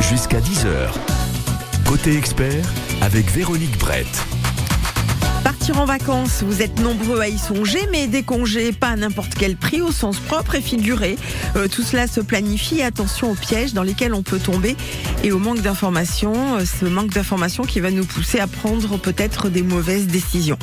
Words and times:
Jusqu'à 0.00 0.40
10h. 0.40 0.90
Côté 1.86 2.16
expert 2.16 2.64
avec 3.00 3.30
Véronique 3.30 3.78
Brett. 3.78 4.06
En 5.76 5.84
vacances, 5.84 6.42
vous 6.42 6.62
êtes 6.62 6.80
nombreux 6.80 7.20
à 7.20 7.28
y 7.28 7.38
songer, 7.38 7.80
mais 7.92 8.06
des 8.06 8.22
congés 8.22 8.72
pas 8.72 8.88
à 8.88 8.96
n'importe 8.96 9.34
quel 9.38 9.54
prix, 9.54 9.82
au 9.82 9.92
sens 9.92 10.18
propre 10.18 10.54
et 10.54 10.62
figuré. 10.62 11.16
Euh, 11.56 11.68
tout 11.68 11.82
cela 11.82 12.06
se 12.06 12.20
planifie. 12.20 12.82
Attention 12.82 13.30
aux 13.30 13.34
pièges 13.34 13.74
dans 13.74 13.82
lesquels 13.82 14.14
on 14.14 14.22
peut 14.22 14.38
tomber 14.38 14.76
et 15.22 15.30
au 15.30 15.38
manque 15.38 15.60
d'informations. 15.60 16.56
Euh, 16.56 16.64
ce 16.64 16.86
manque 16.86 17.10
d'informations 17.10 17.64
qui 17.64 17.80
va 17.80 17.90
nous 17.90 18.06
pousser 18.06 18.40
à 18.40 18.46
prendre 18.46 18.98
peut-être 18.98 19.50
des 19.50 19.62
mauvaises 19.62 20.06
décisions. 20.06 20.58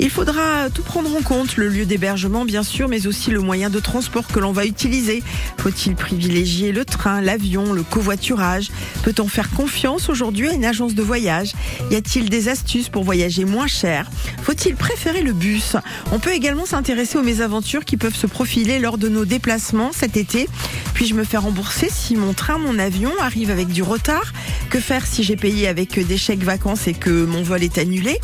Il 0.00 0.10
faudra 0.10 0.68
tout 0.70 0.82
prendre 0.82 1.14
en 1.16 1.22
compte, 1.22 1.56
le 1.56 1.68
lieu 1.68 1.86
d'hébergement 1.86 2.44
bien 2.44 2.62
sûr, 2.62 2.88
mais 2.88 3.06
aussi 3.06 3.30
le 3.30 3.40
moyen 3.40 3.70
de 3.70 3.80
transport 3.80 4.26
que 4.26 4.40
l'on 4.40 4.52
va 4.52 4.66
utiliser. 4.66 5.22
Faut-il 5.58 5.94
privilégier 5.94 6.72
le 6.72 6.84
train, 6.84 7.20
l'avion, 7.20 7.72
le 7.72 7.84
covoiturage? 7.84 8.70
Peut-on 9.02 9.28
faire 9.28 9.50
confiance 9.50 10.08
aujourd'hui 10.08 10.48
à 10.48 10.52
une 10.52 10.64
agence 10.64 10.94
de 10.94 11.02
voyage? 11.02 11.52
Y 11.90 11.94
a-t-il 11.94 12.28
des 12.28 12.48
astuces 12.48 12.88
pour 12.88 13.04
voyager 13.04 13.44
moins 13.44 13.68
cher? 13.68 14.10
Faut-il 14.48 14.76
préférer 14.76 15.20
le 15.20 15.34
bus 15.34 15.76
On 16.10 16.18
peut 16.18 16.32
également 16.32 16.64
s'intéresser 16.64 17.18
aux 17.18 17.22
mésaventures 17.22 17.84
qui 17.84 17.98
peuvent 17.98 18.14
se 18.14 18.26
profiler 18.26 18.78
lors 18.78 18.96
de 18.96 19.10
nos 19.10 19.26
déplacements 19.26 19.90
cet 19.92 20.16
été. 20.16 20.48
Puis-je 20.94 21.12
me 21.12 21.22
faire 21.22 21.42
rembourser 21.42 21.90
si 21.90 22.16
mon 22.16 22.32
train, 22.32 22.56
mon 22.56 22.78
avion 22.78 23.12
arrive 23.20 23.50
avec 23.50 23.68
du 23.68 23.82
retard? 23.82 24.32
Que 24.70 24.80
faire 24.80 25.06
si 25.06 25.22
j'ai 25.22 25.36
payé 25.36 25.68
avec 25.68 25.98
des 25.98 26.16
chèques 26.16 26.44
vacances 26.44 26.88
et 26.88 26.94
que 26.94 27.26
mon 27.26 27.42
vol 27.42 27.62
est 27.62 27.76
annulé? 27.76 28.22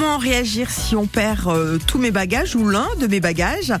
Comment 0.00 0.16
réagir 0.16 0.70
si 0.70 0.96
on 0.96 1.04
perd 1.04 1.46
euh, 1.48 1.78
tous 1.86 1.98
mes 1.98 2.10
bagages 2.10 2.56
ou 2.56 2.66
l'un 2.66 2.88
de 2.98 3.06
mes 3.06 3.20
bagages 3.20 3.74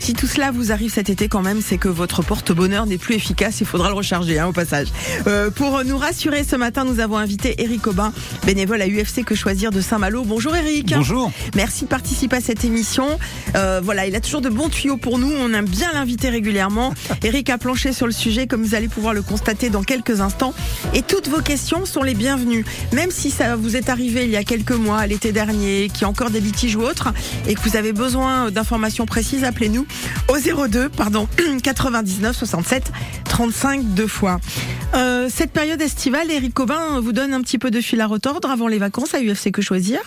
Si 0.00 0.14
tout 0.14 0.26
cela 0.26 0.50
vous 0.50 0.72
arrive 0.72 0.90
cet 0.90 1.10
été 1.10 1.28
quand 1.28 1.42
même, 1.42 1.60
c'est 1.60 1.76
que 1.76 1.88
votre 1.88 2.22
porte-bonheur 2.22 2.86
n'est 2.86 2.96
plus 2.96 3.14
efficace, 3.14 3.60
il 3.60 3.66
faudra 3.66 3.90
le 3.90 3.94
recharger 3.94 4.38
hein, 4.38 4.46
au 4.46 4.52
passage. 4.52 4.88
Euh, 5.26 5.50
pour 5.50 5.84
nous 5.84 5.98
rassurer 5.98 6.44
ce 6.44 6.56
matin, 6.56 6.86
nous 6.86 6.98
avons 6.98 7.18
invité 7.18 7.62
Eric 7.62 7.88
Aubin, 7.88 8.14
bénévole 8.46 8.80
à 8.80 8.88
UFC 8.88 9.22
Que 9.22 9.34
Choisir 9.34 9.70
de 9.70 9.82
Saint-Malo. 9.82 10.24
Bonjour 10.24 10.56
Eric. 10.56 10.94
Bonjour. 10.96 11.30
Merci 11.54 11.84
de 11.84 11.90
participer 11.90 12.36
à 12.36 12.40
cette 12.40 12.64
émission. 12.64 13.18
Euh, 13.54 13.82
voilà, 13.84 14.06
il 14.06 14.16
a 14.16 14.20
toujours 14.20 14.40
de 14.40 14.48
bons 14.48 14.70
tuyaux 14.70 14.96
pour 14.96 15.18
nous, 15.18 15.30
on 15.30 15.52
aime 15.52 15.68
bien 15.68 15.92
l'inviter 15.92 16.30
régulièrement. 16.30 16.94
Eric 17.22 17.50
a 17.50 17.58
planché 17.58 17.92
sur 17.92 18.06
le 18.06 18.12
sujet, 18.12 18.46
comme 18.46 18.62
vous 18.62 18.74
allez 18.74 18.88
pouvoir 18.88 19.12
le 19.12 19.20
constater 19.20 19.68
dans 19.68 19.82
quelques 19.82 20.22
instants. 20.22 20.54
Et 20.94 21.02
toutes 21.02 21.28
vos 21.28 21.42
questions 21.42 21.84
sont 21.84 22.02
les 22.02 22.14
bienvenues, 22.14 22.64
même 22.94 23.10
si 23.10 23.30
ça 23.30 23.56
vous 23.56 23.76
est 23.76 23.90
arrivé 23.90 24.24
il 24.24 24.30
y 24.30 24.36
a 24.36 24.44
quelques 24.44 24.72
mois, 24.72 25.06
l'été 25.06 25.32
dernier 25.32 25.65
dernier, 25.66 25.88
qui 25.88 26.04
a 26.04 26.08
encore 26.08 26.30
des 26.30 26.40
litiges 26.40 26.76
ou 26.76 26.82
autres, 26.82 27.12
et 27.46 27.54
que 27.54 27.60
vous 27.60 27.76
avez 27.76 27.92
besoin 27.92 28.50
d'informations 28.50 29.06
précises, 29.06 29.44
appelez-nous 29.44 29.86
au 30.28 30.66
02 30.68 30.88
pardon 30.88 31.28
99 31.62 32.36
67 32.36 32.92
35 33.24 33.94
deux 33.94 34.06
fois. 34.06 34.40
Euh, 34.94 35.28
cette 35.32 35.50
période 35.50 35.80
estivale, 35.82 36.30
Eric 36.30 36.54
Cobin 36.54 37.00
vous 37.00 37.12
donne 37.12 37.34
un 37.34 37.40
petit 37.40 37.58
peu 37.58 37.70
de 37.70 37.80
fil 37.80 38.00
à 38.00 38.06
retordre 38.06 38.50
avant 38.50 38.68
les 38.68 38.78
vacances 38.78 39.14
à 39.14 39.20
UFC 39.20 39.50
Que 39.50 39.62
Choisir 39.62 40.00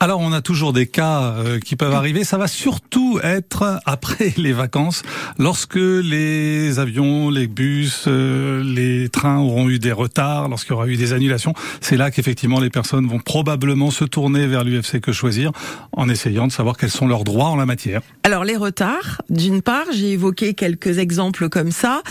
alors 0.00 0.20
on 0.20 0.32
a 0.32 0.42
toujours 0.42 0.72
des 0.72 0.86
cas 0.86 1.22
euh, 1.22 1.58
qui 1.58 1.76
peuvent 1.76 1.94
arriver. 1.94 2.24
Ça 2.24 2.38
va 2.38 2.48
surtout 2.48 3.18
être 3.22 3.80
après 3.86 4.34
les 4.36 4.52
vacances, 4.52 5.02
lorsque 5.38 5.76
les 5.76 6.78
avions, 6.78 7.30
les 7.30 7.46
bus, 7.46 8.04
euh, 8.06 8.62
les 8.62 9.08
trains 9.08 9.38
auront 9.38 9.68
eu 9.68 9.78
des 9.78 9.92
retards, 9.92 10.48
lorsqu'il 10.48 10.72
y 10.72 10.74
aura 10.74 10.86
eu 10.86 10.96
des 10.96 11.12
annulations. 11.12 11.54
C'est 11.80 11.96
là 11.96 12.10
qu'effectivement 12.10 12.60
les 12.60 12.70
personnes 12.70 13.06
vont 13.06 13.18
probablement 13.18 13.90
se 13.90 14.04
tourner 14.04 14.46
vers 14.46 14.64
l'UFC 14.64 15.00
que 15.00 15.12
choisir, 15.12 15.52
en 15.92 16.08
essayant 16.08 16.46
de 16.46 16.52
savoir 16.52 16.76
quels 16.76 16.90
sont 16.90 17.06
leurs 17.06 17.24
droits 17.24 17.48
en 17.48 17.56
la 17.56 17.66
matière. 17.66 18.02
Alors 18.22 18.44
les 18.44 18.56
retards, 18.56 19.22
d'une 19.30 19.62
part, 19.62 19.86
j'ai 19.92 20.12
évoqué 20.12 20.54
quelques 20.54 20.98
exemples 20.98 21.48
comme 21.48 21.70
ça. 21.70 22.02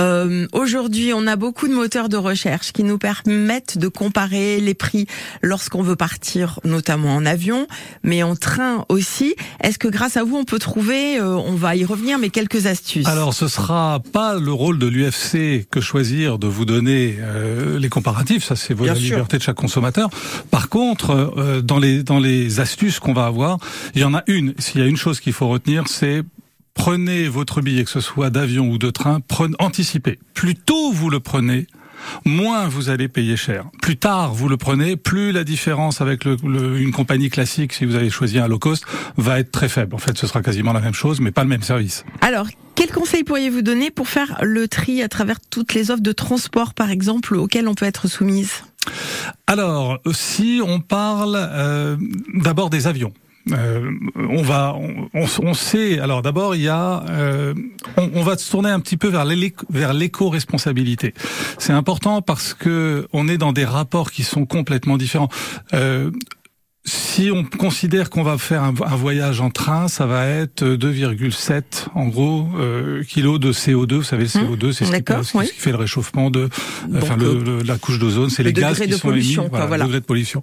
Euh, 0.00 0.46
Aujourd'hui, 0.52 1.12
on 1.14 1.26
a 1.26 1.36
beaucoup 1.36 1.68
de 1.68 1.74
moteurs 1.74 2.08
de 2.08 2.16
recherche 2.16 2.72
qui 2.72 2.84
nous 2.84 2.98
permettent 2.98 3.78
de 3.78 3.88
comparer 3.88 4.60
les 4.60 4.74
prix 4.74 5.06
lorsqu'on 5.42 5.82
veut 5.82 5.96
partir, 5.96 6.58
notamment 6.64 7.14
en 7.16 7.26
avion, 7.30 7.66
mais 8.02 8.22
en 8.22 8.36
train 8.36 8.84
aussi. 8.88 9.34
Est-ce 9.62 9.78
que 9.78 9.88
grâce 9.88 10.16
à 10.16 10.24
vous, 10.24 10.36
on 10.36 10.44
peut 10.44 10.58
trouver, 10.58 11.18
euh, 11.18 11.36
on 11.36 11.54
va 11.54 11.76
y 11.76 11.84
revenir, 11.84 12.18
mais 12.18 12.28
quelques 12.30 12.66
astuces? 12.66 13.06
Alors, 13.06 13.32
ce 13.32 13.48
sera 13.48 14.02
pas 14.12 14.38
le 14.38 14.52
rôle 14.52 14.78
de 14.78 14.86
l'UFC 14.86 15.66
que 15.70 15.80
choisir 15.80 16.38
de 16.38 16.46
vous 16.46 16.64
donner 16.64 17.16
euh, 17.20 17.78
les 17.78 17.88
comparatifs. 17.88 18.44
Ça, 18.44 18.56
c'est 18.56 18.78
la 18.78 18.94
liberté 18.94 19.38
de 19.38 19.42
chaque 19.42 19.56
consommateur. 19.56 20.10
Par 20.50 20.68
contre, 20.68 21.32
euh, 21.36 21.62
dans 21.62 21.78
les 21.78 22.02
dans 22.02 22.18
les 22.18 22.60
astuces 22.60 22.98
qu'on 22.98 23.12
va 23.12 23.26
avoir, 23.26 23.58
il 23.94 24.00
y 24.00 24.04
en 24.04 24.14
a 24.14 24.22
une. 24.26 24.54
S'il 24.58 24.80
y 24.80 24.84
a 24.84 24.86
une 24.86 24.96
chose 24.96 25.20
qu'il 25.20 25.32
faut 25.32 25.48
retenir, 25.48 25.84
c'est 25.88 26.22
prenez 26.74 27.28
votre 27.28 27.60
billet, 27.60 27.84
que 27.84 27.90
ce 27.90 28.00
soit 28.00 28.30
d'avion 28.30 28.68
ou 28.68 28.78
de 28.78 28.90
train, 28.90 29.20
prenez, 29.20 29.54
anticipez. 29.58 30.18
Plus 30.34 30.54
tôt 30.54 30.92
vous 30.92 31.10
le 31.10 31.20
prenez, 31.20 31.66
moins 32.24 32.68
vous 32.68 32.90
allez 32.90 33.08
payer 33.08 33.36
cher. 33.36 33.64
Plus 33.82 33.96
tard 33.96 34.34
vous 34.34 34.48
le 34.48 34.56
prenez, 34.56 34.96
plus 34.96 35.32
la 35.32 35.44
différence 35.44 36.00
avec 36.00 36.24
le, 36.24 36.36
une 36.78 36.92
compagnie 36.92 37.30
classique, 37.30 37.72
si 37.72 37.84
vous 37.84 37.94
avez 37.94 38.10
choisi 38.10 38.38
un 38.38 38.48
low 38.48 38.58
cost, 38.58 38.84
va 39.16 39.38
être 39.38 39.50
très 39.50 39.68
faible. 39.68 39.94
En 39.94 39.98
fait, 39.98 40.16
ce 40.16 40.26
sera 40.26 40.42
quasiment 40.42 40.72
la 40.72 40.80
même 40.80 40.94
chose, 40.94 41.20
mais 41.20 41.30
pas 41.30 41.42
le 41.42 41.48
même 41.48 41.62
service. 41.62 42.04
Alors, 42.20 42.46
quel 42.74 42.90
conseil 42.90 43.24
pourriez-vous 43.24 43.62
donner 43.62 43.90
pour 43.90 44.08
faire 44.08 44.38
le 44.42 44.68
tri 44.68 45.02
à 45.02 45.08
travers 45.08 45.38
toutes 45.40 45.74
les 45.74 45.90
offres 45.90 46.02
de 46.02 46.12
transport, 46.12 46.74
par 46.74 46.90
exemple, 46.90 47.36
auxquelles 47.36 47.68
on 47.68 47.74
peut 47.74 47.86
être 47.86 48.08
soumise? 48.08 48.62
Alors, 49.46 49.98
si 50.12 50.60
on 50.64 50.80
parle 50.80 51.36
euh, 51.36 51.96
d'abord 52.34 52.70
des 52.70 52.86
avions, 52.86 53.12
euh, 53.52 53.90
on 54.16 54.42
va, 54.42 54.76
on, 55.14 55.54
sait. 55.54 55.98
Alors 55.98 56.22
d'abord, 56.22 56.54
il 56.54 56.62
y 56.62 56.68
a, 56.68 57.04
euh, 57.08 57.54
on, 57.96 58.22
va 58.22 58.36
se 58.36 58.50
tourner 58.50 58.70
un 58.70 58.80
petit 58.80 58.96
peu 58.96 59.08
vers 59.08 59.94
l'éco-responsabilité. 59.94 61.14
C'est 61.58 61.72
important 61.72 62.22
parce 62.22 62.54
que 62.54 63.08
on 63.12 63.28
est 63.28 63.38
dans 63.38 63.52
des 63.52 63.64
rapports 63.64 64.10
qui 64.10 64.22
sont 64.22 64.46
complètement 64.46 64.96
différents. 64.96 65.30
Euh, 65.72 66.10
si 66.84 67.30
on 67.30 67.44
considère 67.44 68.08
qu'on 68.08 68.22
va 68.22 68.38
faire 68.38 68.62
un, 68.62 68.72
voyage 68.72 69.40
en 69.40 69.50
train, 69.50 69.88
ça 69.88 70.06
va 70.06 70.26
être 70.26 70.64
2,7 70.64 71.88
en 71.94 72.06
gros 72.08 72.46
euh, 72.58 73.02
kilos 73.04 73.38
de 73.38 73.52
CO2. 73.52 73.96
Vous 73.96 74.02
savez, 74.02 74.24
le 74.24 74.28
CO2, 74.28 74.72
c'est 74.72 74.86
ce, 74.86 75.46
qui 75.46 75.60
fait 75.60 75.72
le 75.72 75.76
réchauffement 75.76 76.30
de, 76.30 76.48
enfin 76.96 77.16
le, 77.16 77.62
la 77.62 77.76
couche 77.76 77.98
d'ozone, 77.98 78.30
c'est 78.30 78.42
les 78.42 78.54
gaz 78.54 78.80
qui 78.80 78.92
sont 78.92 79.12
émis, 79.12 79.36
voilà, 79.50 79.76
le 79.76 79.84
degré 79.84 80.00
de 80.00 80.06
pollution. 80.06 80.42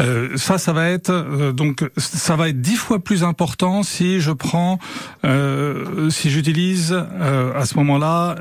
Euh, 0.00 0.36
ça, 0.36 0.58
ça 0.58 0.72
va 0.72 0.88
être 0.88 1.10
euh, 1.10 1.52
donc 1.52 1.84
ça 1.96 2.36
va 2.36 2.48
être 2.48 2.60
dix 2.60 2.76
fois 2.76 2.98
plus 2.98 3.22
important 3.24 3.82
si 3.82 4.20
je 4.20 4.32
prends, 4.32 4.78
euh, 5.24 6.10
si 6.10 6.30
j'utilise 6.30 6.92
euh, 6.92 7.54
à 7.54 7.66
ce 7.66 7.76
moment-là 7.76 8.36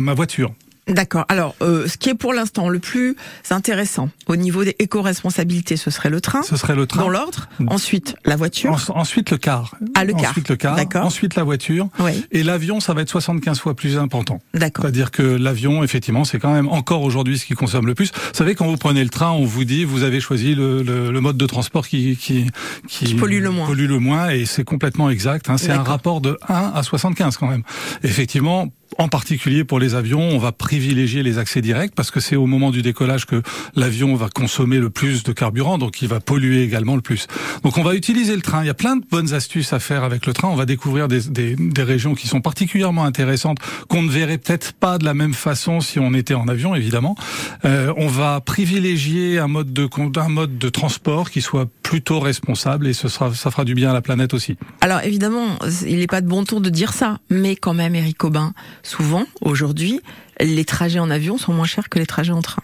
ma 0.00 0.14
voiture. 0.14 0.52
D'accord. 0.88 1.24
Alors, 1.28 1.54
euh, 1.62 1.88
ce 1.88 1.96
qui 1.96 2.10
est 2.10 2.14
pour 2.14 2.34
l'instant 2.34 2.68
le 2.68 2.78
plus 2.78 3.16
intéressant 3.50 4.10
au 4.26 4.36
niveau 4.36 4.64
des 4.64 4.76
éco-responsabilités, 4.78 5.76
ce 5.76 5.90
serait 5.90 6.10
le 6.10 6.20
train. 6.20 6.42
Ce 6.42 6.56
serait 6.56 6.74
le 6.74 6.86
train. 6.86 7.02
Dans 7.02 7.08
l'ordre. 7.08 7.48
Ensuite, 7.68 8.16
la 8.24 8.36
voiture. 8.36 8.76
ensuite, 8.94 9.30
le 9.30 9.38
car. 9.38 9.76
Ah, 9.94 10.04
le 10.04 10.12
car. 10.12 10.30
Ensuite, 10.30 10.48
le 10.50 10.56
car. 10.56 10.76
D'accord. 10.76 11.06
Ensuite, 11.06 11.36
la 11.36 11.42
voiture. 11.42 11.88
Oui. 12.00 12.24
Et 12.32 12.42
l'avion, 12.42 12.80
ça 12.80 12.92
va 12.92 13.02
être 13.02 13.08
75 13.08 13.58
fois 13.58 13.74
plus 13.74 13.96
important. 13.96 14.40
D'accord. 14.52 14.84
C'est-à-dire 14.84 15.10
que 15.10 15.22
l'avion, 15.22 15.82
effectivement, 15.82 16.24
c'est 16.24 16.38
quand 16.38 16.52
même 16.52 16.68
encore 16.68 17.02
aujourd'hui 17.02 17.38
ce 17.38 17.46
qui 17.46 17.54
consomme 17.54 17.86
le 17.86 17.94
plus. 17.94 18.12
Vous 18.12 18.34
savez, 18.34 18.54
quand 18.54 18.66
vous 18.66 18.76
prenez 18.76 19.02
le 19.02 19.10
train, 19.10 19.30
on 19.30 19.44
vous 19.44 19.64
dit, 19.64 19.84
vous 19.84 20.02
avez 20.02 20.20
choisi 20.20 20.54
le, 20.54 20.82
le, 20.82 21.20
mode 21.20 21.38
de 21.38 21.46
transport 21.46 21.88
qui, 21.88 22.16
qui, 22.16 22.50
qui, 22.88 23.14
pollue 23.14 23.40
le 23.40 23.50
moins. 23.50 23.66
Pollue 23.66 23.86
le 23.86 23.98
moins, 23.98 24.28
et 24.28 24.44
c'est 24.44 24.64
complètement 24.64 25.08
exact. 25.08 25.48
Hein. 25.48 25.56
C'est 25.56 25.72
un 25.72 25.82
rapport 25.82 26.20
de 26.20 26.38
1 26.48 26.72
à 26.74 26.82
75 26.82 27.38
quand 27.38 27.48
même. 27.48 27.62
Effectivement, 28.02 28.68
en 28.98 29.08
particulier 29.08 29.64
pour 29.64 29.78
les 29.78 29.94
avions, 29.94 30.20
on 30.20 30.38
va 30.38 30.52
privilégier 30.52 31.22
les 31.22 31.38
accès 31.38 31.60
directs 31.60 31.94
parce 31.94 32.10
que 32.10 32.20
c'est 32.20 32.36
au 32.36 32.46
moment 32.46 32.70
du 32.70 32.82
décollage 32.82 33.26
que 33.26 33.42
l'avion 33.74 34.14
va 34.14 34.28
consommer 34.28 34.78
le 34.78 34.90
plus 34.90 35.22
de 35.22 35.32
carburant, 35.32 35.78
donc 35.78 36.02
il 36.02 36.08
va 36.08 36.20
polluer 36.20 36.62
également 36.62 36.96
le 36.96 37.02
plus. 37.02 37.26
Donc 37.62 37.78
on 37.78 37.82
va 37.82 37.94
utiliser 37.94 38.34
le 38.36 38.42
train. 38.42 38.62
Il 38.62 38.66
y 38.66 38.70
a 38.70 38.74
plein 38.74 38.96
de 38.96 39.04
bonnes 39.10 39.34
astuces 39.34 39.72
à 39.72 39.78
faire 39.78 40.04
avec 40.04 40.26
le 40.26 40.32
train. 40.32 40.48
On 40.48 40.56
va 40.56 40.66
découvrir 40.66 41.08
des, 41.08 41.20
des, 41.22 41.56
des 41.56 41.82
régions 41.82 42.14
qui 42.14 42.28
sont 42.28 42.40
particulièrement 42.40 43.04
intéressantes, 43.04 43.58
qu'on 43.88 44.02
ne 44.02 44.10
verrait 44.10 44.38
peut-être 44.38 44.72
pas 44.72 44.98
de 44.98 45.04
la 45.04 45.14
même 45.14 45.34
façon 45.34 45.80
si 45.80 45.98
on 45.98 46.14
était 46.14 46.34
en 46.34 46.48
avion, 46.48 46.74
évidemment. 46.74 47.16
Euh, 47.64 47.92
on 47.96 48.06
va 48.06 48.40
privilégier 48.40 49.38
un 49.38 49.48
mode 49.48 49.72
de 49.72 49.88
un 50.16 50.28
mode 50.28 50.58
de 50.58 50.68
transport 50.68 51.30
qui 51.30 51.40
soit 51.40 51.68
plutôt 51.82 52.20
responsable 52.20 52.86
et 52.86 52.92
ce 52.92 53.08
sera 53.08 53.32
ça 53.34 53.50
fera 53.50 53.64
du 53.64 53.74
bien 53.74 53.90
à 53.90 53.92
la 53.92 54.02
planète 54.02 54.34
aussi. 54.34 54.56
Alors 54.80 55.00
évidemment, 55.02 55.58
il 55.86 55.98
n'est 55.98 56.06
pas 56.06 56.20
de 56.20 56.26
bon 56.26 56.44
tour 56.44 56.60
de 56.60 56.70
dire 56.70 56.92
ça, 56.92 57.18
mais 57.30 57.56
quand 57.56 57.74
même, 57.74 57.94
Eric 57.94 58.22
Aubin, 58.24 58.52
souvent, 58.84 59.24
aujourd'hui, 59.40 60.00
les 60.40 60.64
trajets 60.64 61.00
en 61.00 61.10
avion 61.10 61.38
sont 61.38 61.52
moins 61.52 61.66
chers 61.66 61.88
que 61.88 61.98
les 61.98 62.06
trajets 62.06 62.32
en 62.32 62.42
train. 62.42 62.62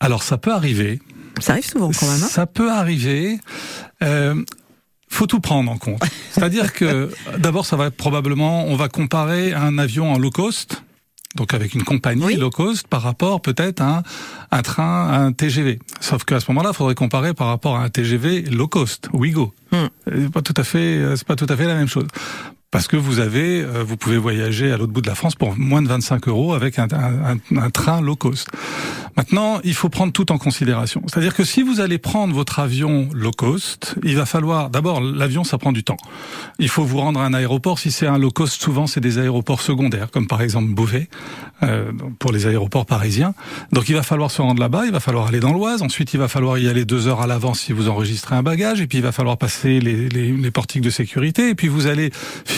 Alors 0.00 0.22
ça 0.22 0.38
peut 0.38 0.52
arriver. 0.52 1.00
Ça 1.40 1.52
arrive 1.52 1.66
souvent 1.66 1.90
quand 1.98 2.06
même. 2.06 2.22
Hein 2.22 2.28
ça 2.28 2.46
peut 2.46 2.70
arriver. 2.70 3.38
Euh, 4.02 4.42
faut 5.08 5.26
tout 5.26 5.40
prendre 5.40 5.70
en 5.70 5.78
compte. 5.78 6.02
C'est-à-dire 6.30 6.72
que 6.72 7.12
d'abord, 7.38 7.66
ça 7.66 7.76
va 7.76 7.86
être 7.86 7.96
probablement, 7.96 8.66
on 8.66 8.76
va 8.76 8.88
comparer 8.88 9.52
un 9.52 9.78
avion 9.78 10.12
en 10.12 10.18
low 10.18 10.30
cost, 10.30 10.82
donc 11.36 11.54
avec 11.54 11.74
une 11.74 11.82
compagnie 11.82 12.36
low 12.36 12.50
cost, 12.50 12.86
par 12.86 13.02
rapport 13.02 13.40
peut-être 13.40 13.80
à 13.80 14.02
un, 14.50 14.62
train, 14.62 15.12
un 15.12 15.32
TGV. 15.32 15.78
Sauf 16.00 16.24
qu'à 16.24 16.40
ce 16.40 16.50
moment-là, 16.50 16.70
il 16.72 16.76
faudrait 16.76 16.94
comparer 16.94 17.34
par 17.34 17.48
rapprapport 17.48 17.76
à 17.76 17.84
un 17.84 17.88
TGV 17.88 18.42
low 18.42 18.68
cost, 18.68 19.08
Ouigo. 19.12 19.52
Hmm. 19.72 19.86
C'est 20.06 20.32
pas 20.32 20.42
tout 20.42 20.54
à 20.56 20.64
fait, 20.64 21.02
c'est 21.16 21.26
pas 21.26 21.36
tout 21.36 21.46
à 21.48 21.56
fait 21.56 21.66
la 21.66 21.74
même 21.74 21.88
chose. 21.88 22.06
Parce 22.74 22.88
que 22.88 22.96
vous 22.96 23.20
avez, 23.20 23.62
euh, 23.62 23.84
vous 23.86 23.96
pouvez 23.96 24.18
voyager 24.18 24.72
à 24.72 24.76
l'autre 24.76 24.92
bout 24.92 25.00
de 25.00 25.06
la 25.06 25.14
France 25.14 25.36
pour 25.36 25.56
moins 25.56 25.80
de 25.80 25.86
25 25.86 26.26
euros 26.26 26.54
avec 26.54 26.80
un, 26.80 26.88
un, 26.90 27.36
un, 27.56 27.70
train 27.70 28.00
low 28.00 28.16
cost. 28.16 28.48
Maintenant, 29.16 29.60
il 29.62 29.74
faut 29.74 29.88
prendre 29.88 30.12
tout 30.12 30.32
en 30.32 30.38
considération. 30.38 31.00
C'est-à-dire 31.06 31.36
que 31.36 31.44
si 31.44 31.62
vous 31.62 31.78
allez 31.78 31.98
prendre 31.98 32.34
votre 32.34 32.58
avion 32.58 33.08
low 33.12 33.30
cost, 33.30 33.94
il 34.02 34.16
va 34.16 34.26
falloir 34.26 34.70
d'abord 34.70 35.00
l'avion, 35.00 35.44
ça 35.44 35.56
prend 35.56 35.70
du 35.70 35.84
temps. 35.84 35.98
Il 36.58 36.68
faut 36.68 36.82
vous 36.82 36.98
rendre 36.98 37.20
à 37.20 37.26
un 37.26 37.32
aéroport. 37.32 37.78
Si 37.78 37.92
c'est 37.92 38.08
un 38.08 38.18
low 38.18 38.32
cost, 38.32 38.60
souvent 38.60 38.88
c'est 38.88 39.00
des 39.00 39.18
aéroports 39.18 39.60
secondaires, 39.60 40.10
comme 40.10 40.26
par 40.26 40.42
exemple 40.42 40.74
Beauvais 40.74 41.08
euh, 41.62 41.92
pour 42.18 42.32
les 42.32 42.48
aéroports 42.48 42.86
parisiens. 42.86 43.34
Donc 43.70 43.88
il 43.88 43.94
va 43.94 44.02
falloir 44.02 44.32
se 44.32 44.42
rendre 44.42 44.60
là-bas, 44.60 44.86
il 44.86 44.90
va 44.90 44.98
falloir 44.98 45.28
aller 45.28 45.38
dans 45.38 45.52
l'Oise. 45.52 45.80
Ensuite, 45.82 46.12
il 46.12 46.18
va 46.18 46.26
falloir 46.26 46.58
y 46.58 46.68
aller 46.68 46.84
deux 46.84 47.06
heures 47.06 47.20
à 47.20 47.28
l'avance 47.28 47.60
si 47.60 47.72
vous 47.72 47.88
enregistrez 47.88 48.34
un 48.34 48.42
bagage, 48.42 48.80
et 48.80 48.88
puis 48.88 48.98
il 48.98 49.04
va 49.04 49.12
falloir 49.12 49.38
passer 49.38 49.78
les, 49.78 50.08
les, 50.08 50.32
les 50.32 50.50
portiques 50.50 50.82
de 50.82 50.90
sécurité, 50.90 51.50
et 51.50 51.54
puis 51.54 51.68
vous 51.68 51.86
allez 51.86 52.10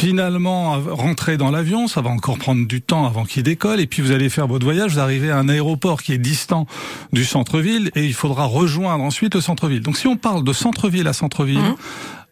finalement 0.06 0.78
rentrer 0.78 1.36
dans 1.36 1.50
l'avion, 1.50 1.88
ça 1.88 2.00
va 2.00 2.10
encore 2.10 2.38
prendre 2.38 2.64
du 2.64 2.80
temps 2.80 3.06
avant 3.06 3.24
qu'il 3.24 3.42
décolle, 3.42 3.80
et 3.80 3.88
puis 3.88 4.02
vous 4.02 4.12
allez 4.12 4.28
faire 4.28 4.46
votre 4.46 4.64
voyage, 4.64 4.92
vous 4.92 5.00
arrivez 5.00 5.32
à 5.32 5.36
un 5.36 5.48
aéroport 5.48 6.00
qui 6.00 6.12
est 6.12 6.18
distant 6.18 6.68
du 7.12 7.24
centre-ville, 7.24 7.90
et 7.96 8.04
il 8.04 8.14
faudra 8.14 8.44
rejoindre 8.44 9.02
ensuite 9.02 9.34
le 9.34 9.40
centre-ville. 9.40 9.80
Donc 9.80 9.96
si 9.96 10.06
on 10.06 10.16
parle 10.16 10.44
de 10.44 10.52
centre-ville 10.52 11.08
à 11.08 11.12
centre-ville, 11.12 11.58
mmh. 11.58 11.76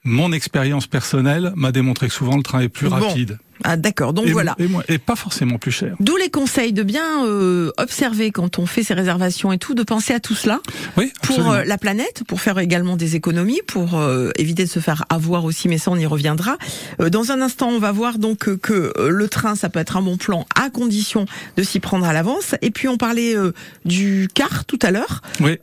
mon 0.05 0.31
expérience 0.31 0.87
personnelle 0.87 1.53
m'a 1.57 1.73
démontré 1.73 2.07
que 2.07 2.15
souvent 2.15 2.37
le 2.37 2.45
train 2.45 2.61
est 2.61 2.69
plus 2.69 2.87
rapide. 2.87 3.41
Ah 3.63 3.77
d'accord, 3.77 4.13
donc 4.13 4.27
voilà. 4.29 4.57
Et, 4.89 4.99
pas 4.99 5.17
forcément 5.17 5.59
plus 5.59 5.71
cher. 5.71 5.95
D'où 6.01 6.17
les 6.17 6.31
conseils 6.31 6.73
de 6.73 6.83
bien 6.83 7.25
euh, 7.25 7.71
observer 7.79 8.31
quand 8.31 8.59
on 8.59 8.67
fait 8.67 8.83
ses 8.83 8.95
réservations 8.95 9.53
et 9.53 9.59
tout, 9.59 9.75
de 9.75 9.83
penser 9.83 10.13
à 10.13 10.21
tout 10.21 10.35
cela. 10.35 10.61
Oui, 10.97 11.13
pour 11.23 11.53
euh, 11.53 11.65
la 11.65 11.79
planète, 11.79 12.25
pour 12.27 12.41
faire 12.41 12.59
également 12.59 12.97
des 12.97 13.17
économies, 13.17 13.61
pour 13.67 13.99
euh, 13.99 14.31
éviter 14.37 14.65
de 14.65 14.71
se 14.71 14.81
faire 14.81 15.05
avoir 15.09 15.45
aussi, 15.45 15.69
mais 15.69 15.79
ça 15.79 15.91
on 15.91 15.97
y 15.97 16.07
reviendra. 16.07 16.57
dans 16.99 17.31
un 17.31 17.41
instant, 17.41 17.69
on 17.69 17.79
va 17.79 17.93
voir 17.93 18.19
donc 18.19 18.57
que 18.59 18.93
le 19.09 19.29
train, 19.29 19.55
ça 19.55 19.69
peut 19.69 19.81
être 19.81 19.97
un 19.97 20.03
bon 20.03 20.17
plan 20.17 20.47
à 20.55 20.71
condition 20.71 21.27
de 21.57 21.63
s'y 21.63 21.81
prendre 21.81 22.07
à 22.07 22.13
l'avance. 22.13 22.55
Et 22.63 22.71
puis 22.71 22.89
on 22.89 22.97
parlait 22.97 23.35
du 23.85 24.29
car 24.35 24.65
tout 24.65 24.79
à 24.83 24.91
l'heure. 24.91 25.23
Oui. 25.41 25.59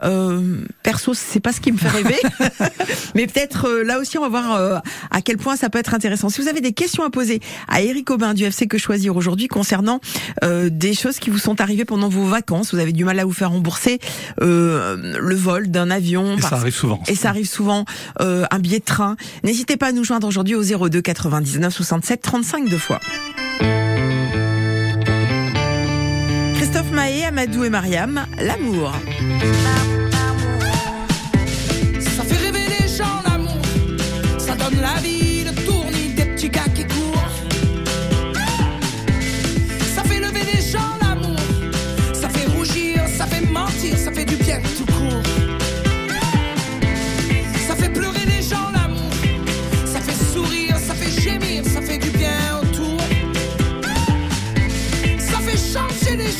perso, 0.83 1.13
c'est 1.13 1.39
pas 1.39 1.51
ce 1.51 1.59
qui 1.59 1.71
me 1.71 1.77
fait 1.77 1.89
rêver, 1.89 2.19
mais 3.15 3.27
peut-être 3.27 3.69
là 3.69 3.99
aussi 3.99 4.17
on 4.17 4.21
va 4.21 4.29
voir 4.29 4.81
à 5.11 5.21
quel 5.21 5.37
point 5.37 5.55
ça 5.55 5.69
peut 5.69 5.79
être 5.79 5.93
intéressant. 5.93 6.29
Si 6.29 6.41
vous 6.41 6.47
avez 6.47 6.61
des 6.61 6.73
questions 6.73 7.03
à 7.03 7.09
poser 7.09 7.41
à 7.67 7.80
Eric 7.83 8.09
Aubin 8.11 8.33
du 8.33 8.43
FC 8.43 8.67
Que 8.67 8.77
Choisir 8.77 9.15
aujourd'hui 9.15 9.47
concernant 9.47 9.99
euh, 10.43 10.69
des 10.71 10.93
choses 10.93 11.19
qui 11.19 11.29
vous 11.29 11.37
sont 11.37 11.61
arrivées 11.61 11.85
pendant 11.85 12.09
vos 12.09 12.25
vacances. 12.25 12.73
Vous 12.73 12.79
avez 12.79 12.93
du 12.93 13.05
mal 13.05 13.19
à 13.19 13.25
vous 13.25 13.33
faire 13.33 13.51
rembourser 13.51 13.99
euh, 14.41 15.19
le 15.19 15.35
vol 15.35 15.69
d'un 15.69 15.91
avion. 15.91 16.37
Et 16.37 16.41
ça 16.41 16.55
arrive 16.55 16.75
souvent. 16.75 17.01
Et 17.07 17.15
ça 17.15 17.29
arrive 17.29 17.47
souvent. 17.47 17.85
Euh, 18.19 18.45
un 18.51 18.59
billet 18.59 18.79
de 18.79 18.85
train. 18.85 19.15
N'hésitez 19.43 19.77
pas 19.77 19.87
à 19.87 19.91
nous 19.91 20.03
joindre 20.03 20.27
aujourd'hui 20.27 20.55
au 20.55 20.63
02 20.63 21.01
99 21.01 21.73
67 21.73 22.21
35 22.21 22.69
deux 22.69 22.77
fois. 22.77 22.99
Christophe 26.55 26.91
Maé, 26.91 27.25
Amadou 27.25 27.63
et 27.63 27.69
Mariam, 27.69 28.25
l'amour. 28.39 28.91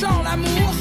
Gens 0.02 0.24
l'amour, 0.24 0.81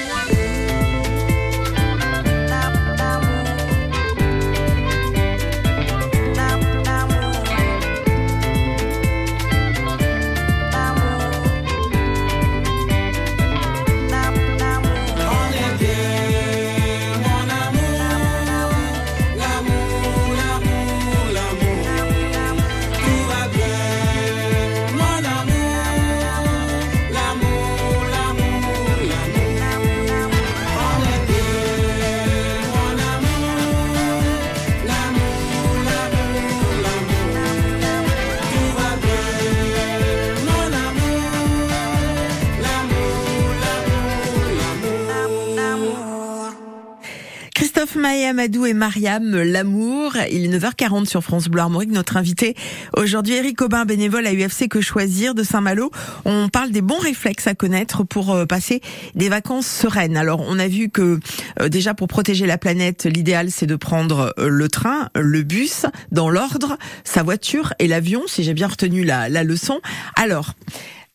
Maë 48.11 48.25
Amadou 48.25 48.65
et 48.65 48.73
Mariam, 48.73 49.41
l'amour. 49.41 50.17
Il 50.29 50.43
est 50.43 50.59
9h40 50.59 51.05
sur 51.05 51.23
France 51.23 51.47
Bleu 51.47 51.61
Armorique. 51.61 51.91
Notre 51.91 52.17
invité 52.17 52.55
aujourd'hui, 52.97 53.35
Eric 53.35 53.61
Aubin, 53.61 53.85
bénévole 53.85 54.27
à 54.27 54.33
UFC 54.33 54.67
Que 54.67 54.81
Choisir 54.81 55.33
de 55.33 55.43
Saint-Malo. 55.43 55.91
On 56.25 56.49
parle 56.49 56.71
des 56.71 56.81
bons 56.81 56.97
réflexes 56.97 57.47
à 57.47 57.55
connaître 57.55 58.03
pour 58.03 58.31
euh, 58.31 58.45
passer 58.45 58.81
des 59.15 59.29
vacances 59.29 59.65
sereines. 59.65 60.17
Alors, 60.17 60.43
on 60.45 60.59
a 60.59 60.67
vu 60.67 60.89
que 60.89 61.21
euh, 61.61 61.69
déjà 61.69 61.93
pour 61.93 62.09
protéger 62.09 62.45
la 62.47 62.57
planète, 62.57 63.05
l'idéal 63.05 63.49
c'est 63.49 63.65
de 63.65 63.77
prendre 63.77 64.33
euh, 64.37 64.49
le 64.49 64.67
train, 64.67 65.07
le 65.15 65.43
bus, 65.43 65.85
dans 66.11 66.29
l'ordre, 66.29 66.77
sa 67.05 67.23
voiture 67.23 67.73
et 67.79 67.87
l'avion, 67.87 68.23
si 68.27 68.43
j'ai 68.43 68.53
bien 68.53 68.67
retenu 68.67 69.05
la, 69.05 69.29
la 69.29 69.45
leçon. 69.45 69.79
Alors, 70.17 70.53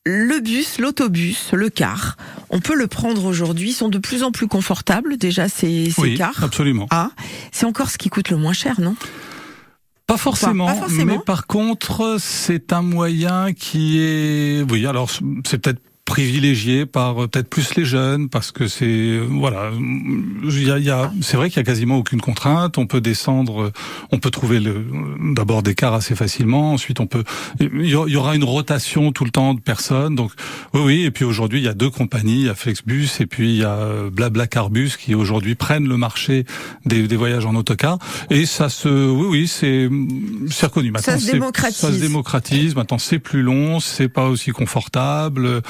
le 0.08 0.38
bus, 0.40 0.78
l'autobus, 0.78 1.50
le 1.52 1.68
car, 1.68 2.16
on 2.50 2.60
peut 2.60 2.76
le 2.76 2.86
prendre 2.86 3.24
aujourd'hui, 3.24 3.72
sont 3.72 3.88
de 3.88 3.98
plus 3.98 4.22
en 4.22 4.30
plus 4.30 4.46
confortables 4.46 5.16
déjà 5.16 5.48
ces, 5.48 5.90
ces 5.90 6.00
oui, 6.00 6.14
cars. 6.16 6.44
absolument. 6.44 6.86
Ah, 6.90 7.10
c'est 7.50 7.66
encore 7.66 7.90
ce 7.90 7.98
qui 7.98 8.08
coûte 8.08 8.30
le 8.30 8.36
moins 8.36 8.52
cher, 8.52 8.80
non? 8.80 8.94
Pas 10.06 10.16
forcément, 10.16 10.66
Pas 10.66 10.74
forcément. 10.74 11.14
mais 11.14 11.18
par 11.18 11.48
contre, 11.48 12.18
c'est 12.20 12.72
un 12.72 12.82
moyen 12.82 13.52
qui 13.52 13.98
est, 13.98 14.64
oui, 14.70 14.86
alors 14.86 15.10
c'est 15.44 15.58
peut-être 15.58 15.80
privilégié 16.16 16.86
par 16.86 17.24
euh, 17.24 17.28
peut-être 17.28 17.50
plus 17.50 17.74
les 17.74 17.84
jeunes 17.84 18.30
parce 18.30 18.50
que 18.50 18.68
c'est 18.68 18.86
euh, 18.86 19.26
voilà, 19.28 19.70
il 19.74 20.66
y 20.66 20.70
a, 20.70 20.78
y 20.78 20.88
a 20.88 21.12
c'est 21.20 21.36
vrai 21.36 21.50
qu'il 21.50 21.58
y 21.58 21.60
a 21.60 21.64
quasiment 21.64 21.98
aucune 21.98 22.22
contrainte. 22.22 22.78
On 22.78 22.86
peut 22.86 23.02
descendre, 23.02 23.64
euh, 23.64 23.72
on 24.12 24.18
peut 24.18 24.30
trouver 24.30 24.58
d'abord 25.34 25.62
des 25.62 25.74
cars 25.74 25.92
assez 25.92 26.14
facilement. 26.14 26.72
Ensuite, 26.72 27.00
on 27.00 27.06
peut 27.06 27.22
il 27.60 27.84
y 27.86 28.16
aura 28.16 28.34
une 28.34 28.44
rotation 28.44 29.12
tout 29.12 29.26
le 29.26 29.30
temps 29.30 29.52
de 29.52 29.60
personnes. 29.60 30.14
Donc 30.14 30.32
oui, 30.72 30.80
oui. 30.86 31.04
Et 31.04 31.10
puis 31.10 31.26
aujourd'hui, 31.26 31.58
il 31.58 31.66
y 31.66 31.68
a 31.68 31.74
deux 31.74 31.90
compagnies, 31.90 32.40
il 32.40 32.46
y 32.46 32.48
a 32.48 32.54
Flexbus 32.54 33.08
et 33.20 33.26
puis 33.26 33.50
il 33.50 33.60
y 33.60 33.64
a 33.64 34.08
Blabla-Carbus 34.10 34.92
qui 34.98 35.14
aujourd'hui 35.14 35.54
prennent 35.54 35.86
le 35.86 35.98
marché 35.98 36.46
des, 36.86 37.06
des, 37.08 37.16
voyages 37.16 37.44
en 37.44 37.54
autocar. 37.56 37.98
Et 38.30 38.46
ça 38.46 38.70
se, 38.70 38.88
oui, 38.88 39.26
oui, 39.28 39.48
c'est 39.48 39.90
c'est 40.48 40.64
reconnu. 40.64 40.92
Maintenant, 40.92 41.12
ça 41.12 41.18
se 41.18 41.30
démocratise. 41.30 41.76
Ça 41.76 41.92
se 41.92 42.00
démocratise. 42.00 42.74
Maintenant, 42.74 42.98
c'est 42.98 43.18
plus 43.18 43.42
long, 43.42 43.80
c'est 43.80 44.08
pas 44.08 44.28
aussi 44.28 44.50
confortable. 44.50 45.60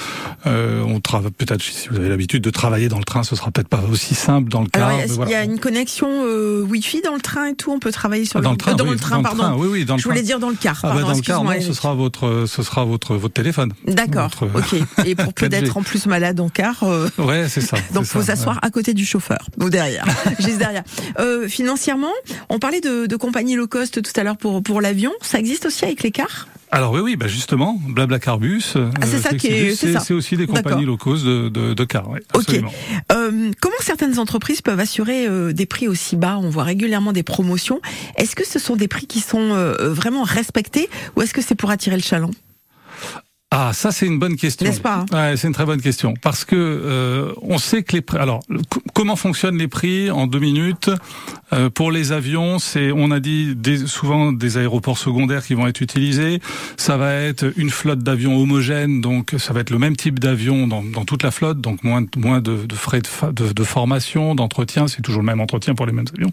Euh, 0.46 0.82
on 0.86 1.00
travaille 1.00 1.30
peut-être 1.30 1.62
si 1.62 1.88
vous 1.88 1.96
avez 1.96 2.08
l'habitude 2.08 2.42
de 2.42 2.50
travailler 2.50 2.88
dans 2.88 2.98
le 2.98 3.04
train, 3.04 3.22
ce 3.22 3.36
sera 3.36 3.50
peut-être 3.50 3.68
pas 3.68 3.82
aussi 3.90 4.14
simple 4.14 4.50
dans 4.50 4.62
le 4.62 4.68
car. 4.68 4.92
il 5.04 5.30
y, 5.30 5.34
a 5.34 5.44
une 5.44 5.58
connexion 5.58 6.08
euh, 6.10 6.62
Wi-Fi 6.62 7.02
dans 7.02 7.14
le 7.14 7.20
train 7.20 7.48
et 7.48 7.54
tout. 7.54 7.72
On 7.72 7.78
peut 7.78 7.92
travailler 7.92 8.24
sur 8.24 8.38
ah, 8.38 8.42
dans 8.42 8.52
le, 8.52 8.56
train. 8.56 8.74
dans 8.74 8.84
oui, 8.84 8.90
le 8.90 8.96
train, 8.96 9.16
dans 9.16 9.22
pardon. 9.22 9.56
Oui, 9.58 9.68
oui, 9.70 9.84
dans 9.84 9.96
le 9.96 10.00
Je 10.00 10.08
voulais 10.08 10.22
dire 10.22 10.38
dans 10.38 10.50
le 10.50 10.56
car. 10.56 10.78
Ah, 10.78 10.88
pardon, 10.88 11.00
bah 11.00 11.08
dans 11.08 11.16
le 11.16 11.22
car, 11.22 11.44
non, 11.44 11.60
ce 11.60 11.72
sera 11.72 11.94
votre, 11.94 12.44
ce 12.46 12.62
sera 12.62 12.84
votre, 12.84 13.16
votre 13.16 13.34
téléphone. 13.34 13.72
D'accord. 13.86 14.30
Ok. 14.54 14.76
Et 15.04 15.14
pour 15.14 15.32
peut-être 15.34 15.76
en 15.76 15.82
plus 15.82 16.06
malade 16.06 16.40
en 16.40 16.48
car. 16.48 16.82
Euh... 16.82 17.08
Ouais, 17.18 17.48
c'est 17.48 17.60
ça. 17.60 17.76
Donc 17.94 18.04
faut 18.04 18.22
s'asseoir 18.22 18.56
ouais. 18.56 18.66
à 18.66 18.70
côté 18.70 18.94
du 18.94 19.04
chauffeur 19.04 19.48
ou 19.60 19.70
derrière, 19.70 20.04
juste 20.38 20.58
derrière. 20.58 20.84
Euh, 21.18 21.48
financièrement, 21.48 22.12
on 22.48 22.58
parlait 22.58 22.80
de, 22.80 23.06
de 23.06 23.16
compagnie 23.16 23.56
low 23.56 23.66
cost 23.66 24.02
tout 24.02 24.20
à 24.20 24.24
l'heure 24.24 24.36
pour 24.36 24.62
pour 24.62 24.80
l'avion. 24.80 25.12
Ça 25.22 25.38
existe 25.38 25.66
aussi 25.66 25.84
avec 25.84 26.02
les 26.02 26.10
cars? 26.10 26.46
Alors 26.70 26.92
oui, 26.92 27.00
oui, 27.00 27.16
bah 27.16 27.26
justement, 27.26 27.78
Blabla-Carbus, 27.88 28.74
ah, 28.74 29.06
c'est 29.06 29.18
ça 29.18 29.34
qui 29.34 29.48
est, 29.48 29.74
c'est 29.74 30.14
aussi 30.14 30.36
des 30.36 30.46
compagnies 30.46 30.84
low 30.84 30.96
cost 30.96 31.24
de, 31.24 31.48
de, 31.48 31.74
de 31.74 31.84
cars. 31.84 32.08
Ouais, 32.10 32.22
ok. 32.34 32.60
Euh, 33.12 33.50
comment 33.60 33.76
certaines 33.80 34.18
entreprises 34.18 34.62
peuvent 34.62 34.80
assurer 34.80 35.26
euh, 35.26 35.52
des 35.52 35.66
prix 35.66 35.88
aussi 35.88 36.16
bas? 36.16 36.38
On 36.38 36.50
voit 36.50 36.64
régulièrement 36.64 37.12
des 37.12 37.22
promotions. 37.22 37.80
Est-ce 38.16 38.34
que 38.36 38.46
ce 38.46 38.58
sont 38.58 38.76
des 38.76 38.88
prix 38.88 39.06
qui 39.06 39.20
sont 39.20 39.52
euh, 39.52 39.92
vraiment 39.92 40.22
respectés 40.22 40.88
ou 41.16 41.22
est-ce 41.22 41.34
que 41.34 41.42
c'est 41.42 41.54
pour 41.54 41.70
attirer 41.70 41.96
le 41.96 42.02
chaland? 42.02 42.30
Ah, 43.52 43.70
ça 43.72 43.92
c'est 43.92 44.06
une 44.06 44.18
bonne 44.18 44.34
question. 44.34 44.66
N'est-ce 44.66 44.80
pas 44.80 45.06
ouais, 45.12 45.36
C'est 45.36 45.46
une 45.46 45.54
très 45.54 45.64
bonne 45.64 45.80
question 45.80 46.14
parce 46.20 46.44
que 46.44 46.56
euh, 46.56 47.32
on 47.42 47.58
sait 47.58 47.84
que 47.84 47.92
les 47.92 48.00
prix. 48.00 48.18
Alors, 48.18 48.40
comment 48.92 49.14
fonctionnent 49.14 49.56
les 49.56 49.68
prix 49.68 50.10
en 50.10 50.26
deux 50.26 50.40
minutes? 50.40 50.90
Euh, 51.52 51.70
Pour 51.70 51.92
les 51.92 52.10
avions, 52.10 52.58
c'est 52.58 52.90
on 52.90 53.12
a 53.12 53.20
dit 53.20 53.54
des, 53.54 53.86
souvent 53.86 54.32
des 54.32 54.58
aéroports 54.58 54.98
secondaires 54.98 55.46
qui 55.46 55.54
vont 55.54 55.68
être 55.68 55.80
utilisés. 55.80 56.40
Ça 56.76 56.96
va 56.96 57.14
être 57.14 57.52
une 57.56 57.70
flotte 57.70 58.00
d'avions 58.00 58.36
homogène, 58.36 59.00
donc 59.00 59.36
ça 59.38 59.52
va 59.52 59.60
être 59.60 59.70
le 59.70 59.78
même 59.78 59.94
type 59.94 60.18
d'avion 60.18 60.66
dans, 60.66 60.82
dans, 60.82 61.04
toute 61.04 61.22
la 61.22 61.30
flotte, 61.30 61.60
donc 61.60 61.84
moins 61.84 62.04
moins 62.16 62.40
de, 62.40 62.66
de 62.66 62.74
frais 62.74 63.00
de, 63.00 63.30
de, 63.30 63.52
de 63.52 63.64
formation, 63.64 64.34
d'entretien. 64.34 64.88
C'est 64.88 65.02
toujours 65.02 65.22
le 65.22 65.26
même 65.26 65.40
entretien 65.40 65.76
pour 65.76 65.86
les 65.86 65.92
mêmes 65.92 66.08
avions. 66.12 66.32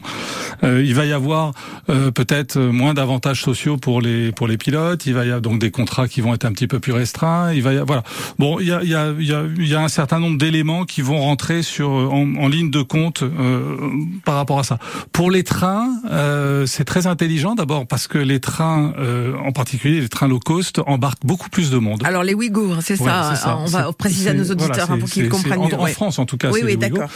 Euh, 0.64 0.84
il 0.84 0.96
va 0.96 1.06
y 1.06 1.14
avoir 1.14 1.52
euh, 1.90 2.10
peut-être 2.10 2.58
moins 2.60 2.96
d'avantages 2.96 3.44
sociaux 3.44 3.78
pour 3.78 4.02
les 4.02 4.32
pour 4.32 4.48
les 4.48 4.58
pilotes. 4.58 5.06
Il 5.06 5.14
va 5.14 5.26
y 5.26 5.28
avoir 5.28 5.42
donc 5.42 5.60
des 5.60 5.70
contrats 5.70 6.08
qui 6.08 6.22
vont 6.22 6.34
être 6.34 6.46
un 6.46 6.54
petit 6.54 6.68
peu 6.68 6.80
plus 6.80 7.03
restreint. 7.04 7.54
Il 7.54 7.62
va 7.62 7.74
y 7.74 7.78
voilà. 7.78 8.04
Bon, 8.40 8.60
il 8.60 8.68
y 8.68 8.72
a, 8.72 8.82
il 8.84 8.90
y 8.90 8.96
a, 8.96 9.12
y 9.20 9.34
a, 9.34 9.44
y 9.58 9.76
a 9.76 9.82
un 9.82 9.88
certain 9.88 10.20
nombre 10.20 10.38
d'éléments 10.38 10.86
qui 10.86 11.02
vont 11.02 11.20
rentrer 11.20 11.62
sur 11.64 11.90
en, 11.90 12.36
en 12.36 12.48
ligne 12.48 12.72
de 12.72 12.82
compte 12.82 13.24
euh, 13.24 13.78
par 14.26 14.36
rapport 14.36 14.60
à 14.60 14.64
ça. 14.64 14.78
Pour 15.12 15.30
les 15.32 15.44
trains, 15.44 15.90
euh, 16.12 16.66
c'est 16.66 16.86
très 16.86 17.08
intelligent 17.08 17.56
d'abord 17.56 17.86
parce 17.88 18.08
que 18.08 18.18
les 18.18 18.40
trains, 18.40 18.94
euh, 18.98 19.36
en 19.46 19.52
particulier 19.52 20.02
les 20.02 20.10
trains 20.10 20.28
low 20.28 20.40
cost, 20.40 20.80
embarquent 20.86 21.26
beaucoup 21.26 21.50
plus 21.50 21.70
de 21.70 21.78
monde. 21.78 22.02
Alors 22.06 22.24
les 22.24 22.34
Ouïghours, 22.34 22.78
c'est 22.82 23.00
ouais, 23.00 23.08
ça, 23.08 23.36
ça. 23.36 23.58
On 23.58 23.66
va 23.66 23.92
préciser 23.94 24.30
à 24.30 24.34
nos 24.34 24.50
auditeurs 24.50 24.88
voilà, 24.88 24.94
hein, 24.94 24.98
pour 25.00 25.10
qu'ils 25.10 25.30
comprennent 25.30 25.60
en, 25.60 25.68
mieux. 25.68 25.80
En 25.80 25.86
France, 25.88 26.20
en 26.20 26.26
tout 26.26 26.38
cas. 26.38 26.52
Oui, 26.52 26.62
oui, 26.64 26.78
d'accord. 26.78 27.10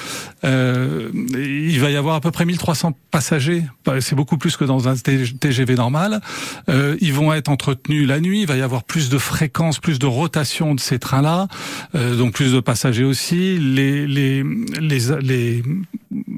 Euh, 0.44 1.10
il 1.34 1.80
va 1.80 1.90
y 1.90 1.96
avoir 1.96 2.16
à 2.16 2.22
peu 2.22 2.32
près 2.32 2.46
1300 2.46 2.94
passagers. 3.12 3.64
C'est 4.00 4.16
beaucoup 4.16 4.38
plus 4.38 4.58
que 4.58 4.66
dans 4.66 4.88
un 4.88 4.96
TGV 4.96 5.76
normal. 5.76 6.22
Euh, 6.70 6.98
ils 7.02 7.14
vont 7.14 7.34
être 7.34 7.50
entretenus 7.50 8.08
la 8.08 8.20
nuit. 8.20 8.42
Il 8.42 8.48
va 8.48 8.58
y 8.58 8.62
avoir 8.62 8.84
plus 8.84 9.10
de 9.10 9.18
fréquences, 9.18 9.77
plus 9.80 10.00
de 10.00 10.06
rotation 10.06 10.76
de 10.76 10.80
ces 10.80 11.00
trains-là, 11.00 11.48
euh, 11.96 12.16
donc 12.16 12.34
plus 12.34 12.54
de 12.54 12.60
passagers 12.60 13.04
aussi. 13.04 13.58
Les, 13.58 14.08
les, 14.08 14.44
les, 14.80 15.00
les, 15.22 15.64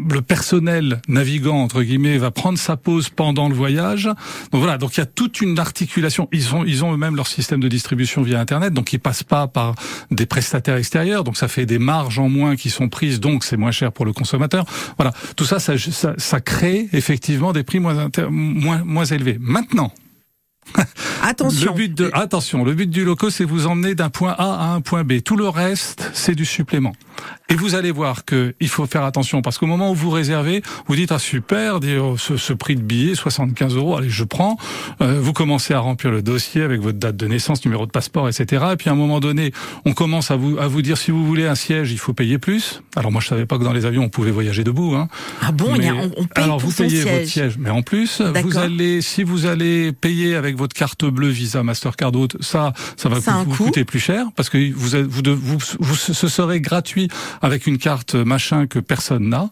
le 0.10 0.22
personnel 0.22 1.02
navigant 1.08 1.58
entre 1.58 1.82
guillemets 1.84 2.18
va 2.18 2.32
prendre 2.32 2.58
sa 2.58 2.78
pause 2.78 3.10
pendant 3.10 3.50
le 3.50 3.56
voyage. 3.56 4.06
Donc 4.52 4.62
voilà, 4.62 4.78
donc 4.78 4.96
il 4.96 5.00
y 5.00 5.04
a 5.04 5.06
toute 5.06 5.42
une 5.42 5.60
articulation. 5.60 6.28
Ils 6.32 6.56
ont 6.56 6.64
ils 6.66 6.84
ont 6.84 6.94
eux-mêmes 6.94 7.16
leur 7.16 7.28
système 7.28 7.60
de 7.60 7.68
distribution 7.68 8.22
via 8.22 8.40
internet, 8.40 8.74
donc 8.74 8.94
ils 8.94 9.00
passent 9.00 9.24
pas 9.24 9.48
par 9.48 9.76
des 10.12 10.26
prestataires 10.26 10.78
extérieurs. 10.78 11.24
Donc 11.24 11.38
ça 11.38 11.48
fait 11.48 11.66
des 11.66 11.80
marges 11.80 12.20
en 12.20 12.30
moins 12.30 12.56
qui 12.56 12.70
sont 12.70 12.90
prises, 12.90 13.20
donc 13.20 13.44
c'est 13.44 13.58
moins 13.58 13.72
cher 13.72 13.92
pour 13.92 14.06
le 14.06 14.14
consommateur. 14.14 14.66
Voilà, 14.98 15.14
tout 15.36 15.46
ça 15.46 15.60
ça, 15.60 15.78
ça, 15.78 16.14
ça 16.18 16.42
crée 16.42 16.90
effectivement 16.94 17.54
des 17.54 17.64
prix 17.64 17.80
moins 17.80 18.10
moins 18.30 18.84
moins 18.84 19.06
élevés. 19.06 19.38
Maintenant. 19.40 19.94
Attention. 21.30 21.74
Le 21.74 21.78
but 21.78 21.94
de, 21.94 22.10
attention, 22.14 22.64
le 22.64 22.74
but 22.74 22.90
du 22.90 23.06
loco, 23.06 23.30
c'est 23.30 23.44
vous 23.44 23.68
emmener 23.68 23.94
d'un 23.94 24.10
point 24.10 24.34
A 24.40 24.72
à 24.72 24.74
un 24.74 24.82
point 24.82 25.04
B. 25.04 25.22
Tout 25.24 25.36
le 25.36 25.48
reste, 25.48 26.10
c'est 26.16 26.34
du 26.34 26.44
supplément. 26.44 26.94
Et 27.50 27.56
vous 27.56 27.76
allez 27.76 27.92
voir 27.92 28.26
que 28.26 28.54
il 28.60 28.70
faut 28.70 28.86
faire 28.86 29.04
attention 29.04 29.42
parce 29.42 29.58
qu'au 29.58 29.66
moment 29.66 29.92
où 29.92 29.96
vous 29.96 30.12
réservez, 30.12 30.62
vous 30.88 30.96
dites 30.96 31.12
ah 31.12 31.20
super, 31.20 31.80
ce, 32.18 32.38
ce 32.38 32.54
prix 32.54 32.76
de 32.76 32.82
billet 32.82 33.16
75 33.16 33.76
euros, 33.76 33.98
allez 33.98 34.10
je 34.10 34.24
prends. 34.24 34.58
Euh, 35.02 35.20
vous 35.20 35.34
commencez 35.34 35.74
à 35.74 35.80
remplir 35.80 36.12
le 36.12 36.22
dossier 36.22 36.62
avec 36.62 36.82
votre 36.82 37.00
date 37.00 37.16
de 37.18 37.28
naissance, 37.28 37.66
numéro 37.66 37.86
de 37.86 37.92
passeport, 37.92 38.30
etc. 38.30 38.66
Et 38.74 38.76
puis 38.76 38.90
à 38.90 38.94
un 38.94 38.96
moment 38.96 39.20
donné, 39.20 39.52
on 39.86 39.94
commence 39.94 40.32
à 40.32 40.36
vous 40.36 40.58
à 40.60 40.68
vous 40.68 40.82
dire 40.82 40.98
si 40.98 41.12
vous 41.12 41.26
voulez 41.26 41.48
un 41.48 41.56
siège, 41.56 41.92
il 41.92 41.98
faut 41.98 42.14
payer 42.14 42.38
plus. 42.38 42.82
Alors 42.96 43.12
moi 43.12 43.22
je 43.22 43.28
savais 43.28 43.46
pas 43.46 43.58
que 43.58 43.64
dans 43.64 43.74
les 43.74 43.86
avions 43.86 44.04
on 44.04 44.10
pouvait 44.10 44.32
voyager 44.32 44.64
debout. 44.64 44.96
Hein. 44.96 45.08
Ah 45.42 45.52
bon, 45.52 45.76
mais, 45.78 45.90
a, 45.90 45.96
on, 45.96 46.12
on 46.18 46.26
paye 46.26 46.44
alors 46.44 46.58
pour 46.58 46.70
vous 46.70 46.76
payez 46.76 47.02
siège. 47.02 47.14
votre 47.14 47.28
siège, 47.28 47.58
mais 47.58 47.70
en 47.70 47.82
plus 47.82 48.22
vous 48.22 48.58
allez 48.58 49.02
si 49.02 49.24
vous 49.24 49.46
allez 49.46 49.92
payer 49.92 50.36
avec 50.36 50.56
votre 50.56 50.76
carte 50.76 51.06
bleue 51.06 51.30
Visa, 51.30 51.64
Mastercard, 51.64 52.16
autre, 52.16 52.38
ça 52.42 52.74
ça 52.98 53.10
va 53.10 53.22
Ça 53.22 53.44
vous, 53.44 53.52
vous 53.52 53.66
coûter 53.66 53.86
plus 53.86 54.00
cher 54.00 54.26
parce 54.36 54.50
que 54.50 54.72
vous 54.74 54.90
vous, 55.10 55.36
vous, 55.36 55.58
vous 55.80 55.96
ce 55.96 56.28
serait 56.28 56.62
gratuit 56.62 57.10
avec 57.42 57.68
une 57.68 57.78
carte 57.78 58.16
machin 58.16 58.68
que 58.68 58.80
personne 58.80 59.30
n'a. 59.30 59.50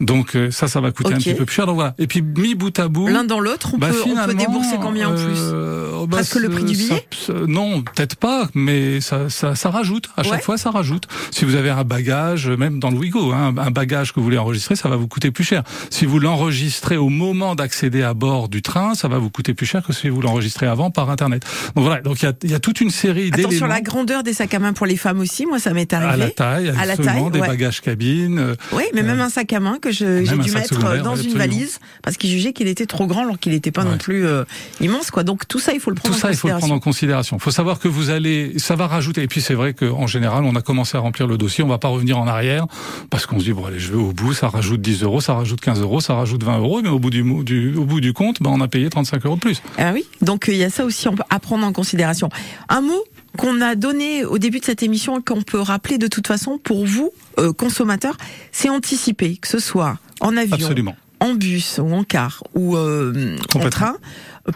Donc 0.00 0.36
ça, 0.50 0.68
ça 0.68 0.80
va 0.82 0.92
coûter 0.92 1.14
un 1.14 1.16
petit 1.16 1.32
peu 1.34 1.46
plus 1.46 1.54
cher. 1.54 1.64
Donc 1.66 1.76
voilà. 1.76 1.94
Et 1.98 2.06
puis 2.06 2.20
mis 2.20 2.54
bout 2.54 2.78
à 2.78 2.88
bout, 2.88 3.08
L'un 3.08 3.24
dans 3.24 3.40
l'autre, 3.40 3.70
on, 3.74 3.78
bah, 3.78 3.88
peut, 3.88 4.02
on 4.06 4.26
peut 4.26 4.34
débourser 4.34 4.76
combien 4.80 5.08
en 5.08 5.14
plus 5.14 5.38
euh, 5.38 6.04
bah, 6.06 6.18
Presque 6.18 6.34
le 6.36 6.50
prix 6.50 6.64
du 6.64 6.76
billet 6.76 7.06
ça- 7.16 7.32
Non, 7.46 7.80
peut-être 7.82 8.16
pas, 8.16 8.48
mais 8.54 9.00
ça, 9.00 9.30
ça, 9.30 9.54
ça 9.54 9.70
rajoute. 9.70 10.10
À 10.18 10.22
chaque 10.22 10.42
fois, 10.42 10.58
ça 10.58 10.70
rajoute. 10.70 11.04
Si 11.30 11.46
vous 11.46 11.54
avez 11.54 11.70
un 11.70 11.84
bagage, 11.84 12.48
même 12.48 12.78
dans 12.78 12.90
le 12.90 12.98
Wigo, 12.98 13.32
hein, 13.32 13.54
un 13.56 13.70
bagage 13.70 14.12
que 14.12 14.20
vous 14.20 14.24
voulez 14.24 14.36
enregistrer, 14.36 14.76
ça 14.76 14.88
va 14.90 14.96
vous 14.96 15.08
coûter 15.08 15.30
plus 15.30 15.44
cher. 15.44 15.62
Si 15.88 16.04
vous 16.04 16.18
l'enregistrez 16.18 16.98
au 16.98 17.08
moment 17.08 17.54
d'accéder 17.54 18.02
à 18.02 18.12
bord 18.12 18.50
du 18.50 18.60
train, 18.60 18.94
ça 18.94 19.08
va 19.08 19.16
vous 19.16 19.30
coûter 19.30 19.54
plus 19.54 19.64
cher 19.66 19.82
que 19.82 19.94
si 19.94 20.10
vous 20.10 20.20
l'enregistrez 20.20 20.66
avant 20.66 20.90
par 20.90 21.08
Internet. 21.08 21.42
Donc 21.74 21.84
voilà. 21.86 22.02
Donc 22.02 22.20
il 22.22 22.26
y 22.26 22.28
a, 22.28 22.34
y 22.44 22.54
a 22.54 22.60
toute 22.60 22.82
une 22.82 22.90
série 22.90 23.28
Attention, 23.28 23.48
d'éléments. 23.48 23.66
la 23.68 23.80
grandeur 23.80 24.22
des 24.22 24.34
sacs 24.34 24.52
à 24.52 24.58
main 24.58 24.74
pour 24.74 24.84
les 24.86 24.96
femmes 24.96 25.20
aussi, 25.20 25.46
moi 25.46 25.58
ça 25.58 25.72
m'est 25.72 25.90
arrivé. 25.94 26.12
à 26.12 26.16
la 26.18 26.30
taille, 26.30 26.68
À 26.78 26.84
la 26.84 26.96
taille, 26.98 27.30
des 27.30 27.40
ouais. 27.40 27.48
bagages 27.48 27.80
cabine. 27.80 28.38
euh, 28.38 28.54
Oui, 28.72 28.84
mais 28.94 29.02
même 29.02 29.20
un 29.20 29.30
sac 29.30 29.52
à 29.54 29.60
main 29.60 29.78
que 29.80 29.85
je- 29.92 30.24
j'ai 30.24 30.36
dû 30.38 30.50
mettre 30.52 31.02
dans 31.02 31.16
une 31.16 31.34
valise 31.34 31.78
parce 32.02 32.16
qu'il 32.16 32.30
jugeait 32.30 32.52
qu'il 32.52 32.68
était 32.68 32.86
trop 32.86 33.06
grand 33.06 33.22
alors 33.22 33.38
qu'il 33.38 33.52
n'était 33.52 33.70
pas 33.70 33.84
non 33.84 33.98
plus 33.98 34.26
euh, 34.26 34.44
immense 34.80 35.10
quoi. 35.10 35.22
Donc 35.24 35.46
tout 35.48 35.58
ça 35.58 35.72
il 35.72 35.80
faut 35.80 35.90
le 35.90 35.96
Tout 35.96 36.02
prendre 36.02 36.16
ça, 36.16 36.28
en 36.28 36.30
il 36.30 36.36
faut 36.36 36.48
le 36.48 36.58
prendre 36.58 36.74
en 36.74 36.80
considération. 36.80 37.36
Il 37.36 37.42
faut 37.42 37.50
savoir 37.50 37.78
que 37.78 37.88
vous 37.88 38.10
allez, 38.10 38.58
ça 38.58 38.76
va 38.76 38.86
rajouter. 38.86 39.22
Et 39.22 39.28
puis 39.28 39.40
c'est 39.40 39.54
vrai 39.54 39.74
qu'en 39.74 40.06
général, 40.06 40.44
on 40.44 40.54
a 40.56 40.62
commencé 40.62 40.96
à 40.96 41.00
remplir 41.00 41.26
le 41.26 41.38
dossier. 41.38 41.64
On 41.64 41.68
va 41.68 41.78
pas 41.78 41.88
revenir 41.88 42.18
en 42.18 42.26
arrière 42.26 42.66
parce 43.10 43.26
qu'on 43.26 43.38
se 43.38 43.44
dit 43.44 43.52
bon 43.52 43.64
allez, 43.66 43.78
je 43.78 43.90
vais 43.92 43.98
au 43.98 44.12
bout. 44.12 44.32
Ça 44.34 44.48
rajoute 44.48 44.80
10 44.80 45.02
euros, 45.02 45.20
ça 45.20 45.34
rajoute 45.34 45.60
15 45.60 45.80
euros, 45.80 46.00
ça 46.00 46.14
rajoute 46.14 46.42
20 46.42 46.58
euros. 46.58 46.80
Mais 46.82 46.88
au 46.88 46.98
bout 46.98 47.10
du, 47.10 47.22
du 47.44 47.74
au 47.76 47.84
bout 47.84 48.00
du 48.00 48.12
compte, 48.12 48.42
ben 48.42 48.50
on 48.50 48.60
a 48.60 48.68
payé 48.68 48.88
35 48.90 49.24
euros 49.26 49.36
de 49.36 49.40
plus. 49.40 49.62
Ah 49.78 49.90
oui, 49.94 50.04
donc 50.22 50.48
euh, 50.48 50.52
il 50.52 50.58
y 50.58 50.64
a 50.64 50.70
ça 50.70 50.84
aussi 50.84 51.06
à 51.30 51.38
prendre 51.38 51.64
en 51.64 51.72
considération. 51.72 52.28
Un 52.68 52.80
mot 52.80 53.02
qu'on 53.36 53.60
a 53.60 53.74
donné 53.74 54.24
au 54.24 54.38
début 54.38 54.60
de 54.60 54.64
cette 54.64 54.82
émission 54.82 55.18
et 55.18 55.22
qu'on 55.22 55.42
peut 55.42 55.60
rappeler 55.60 55.98
de 55.98 56.06
toute 56.06 56.26
façon 56.26 56.58
pour 56.58 56.86
vous, 56.86 57.12
euh, 57.38 57.52
consommateurs, 57.52 58.16
c'est 58.52 58.68
anticiper, 58.68 59.36
que 59.36 59.48
ce 59.48 59.58
soit 59.58 59.98
en 60.20 60.36
avion, 60.36 60.54
Absolument. 60.56 60.96
en 61.20 61.34
bus 61.34 61.78
ou 61.82 61.92
en 61.92 62.04
car 62.04 62.42
ou 62.54 62.76
euh, 62.76 63.36
en 63.54 63.70
train. 63.70 63.96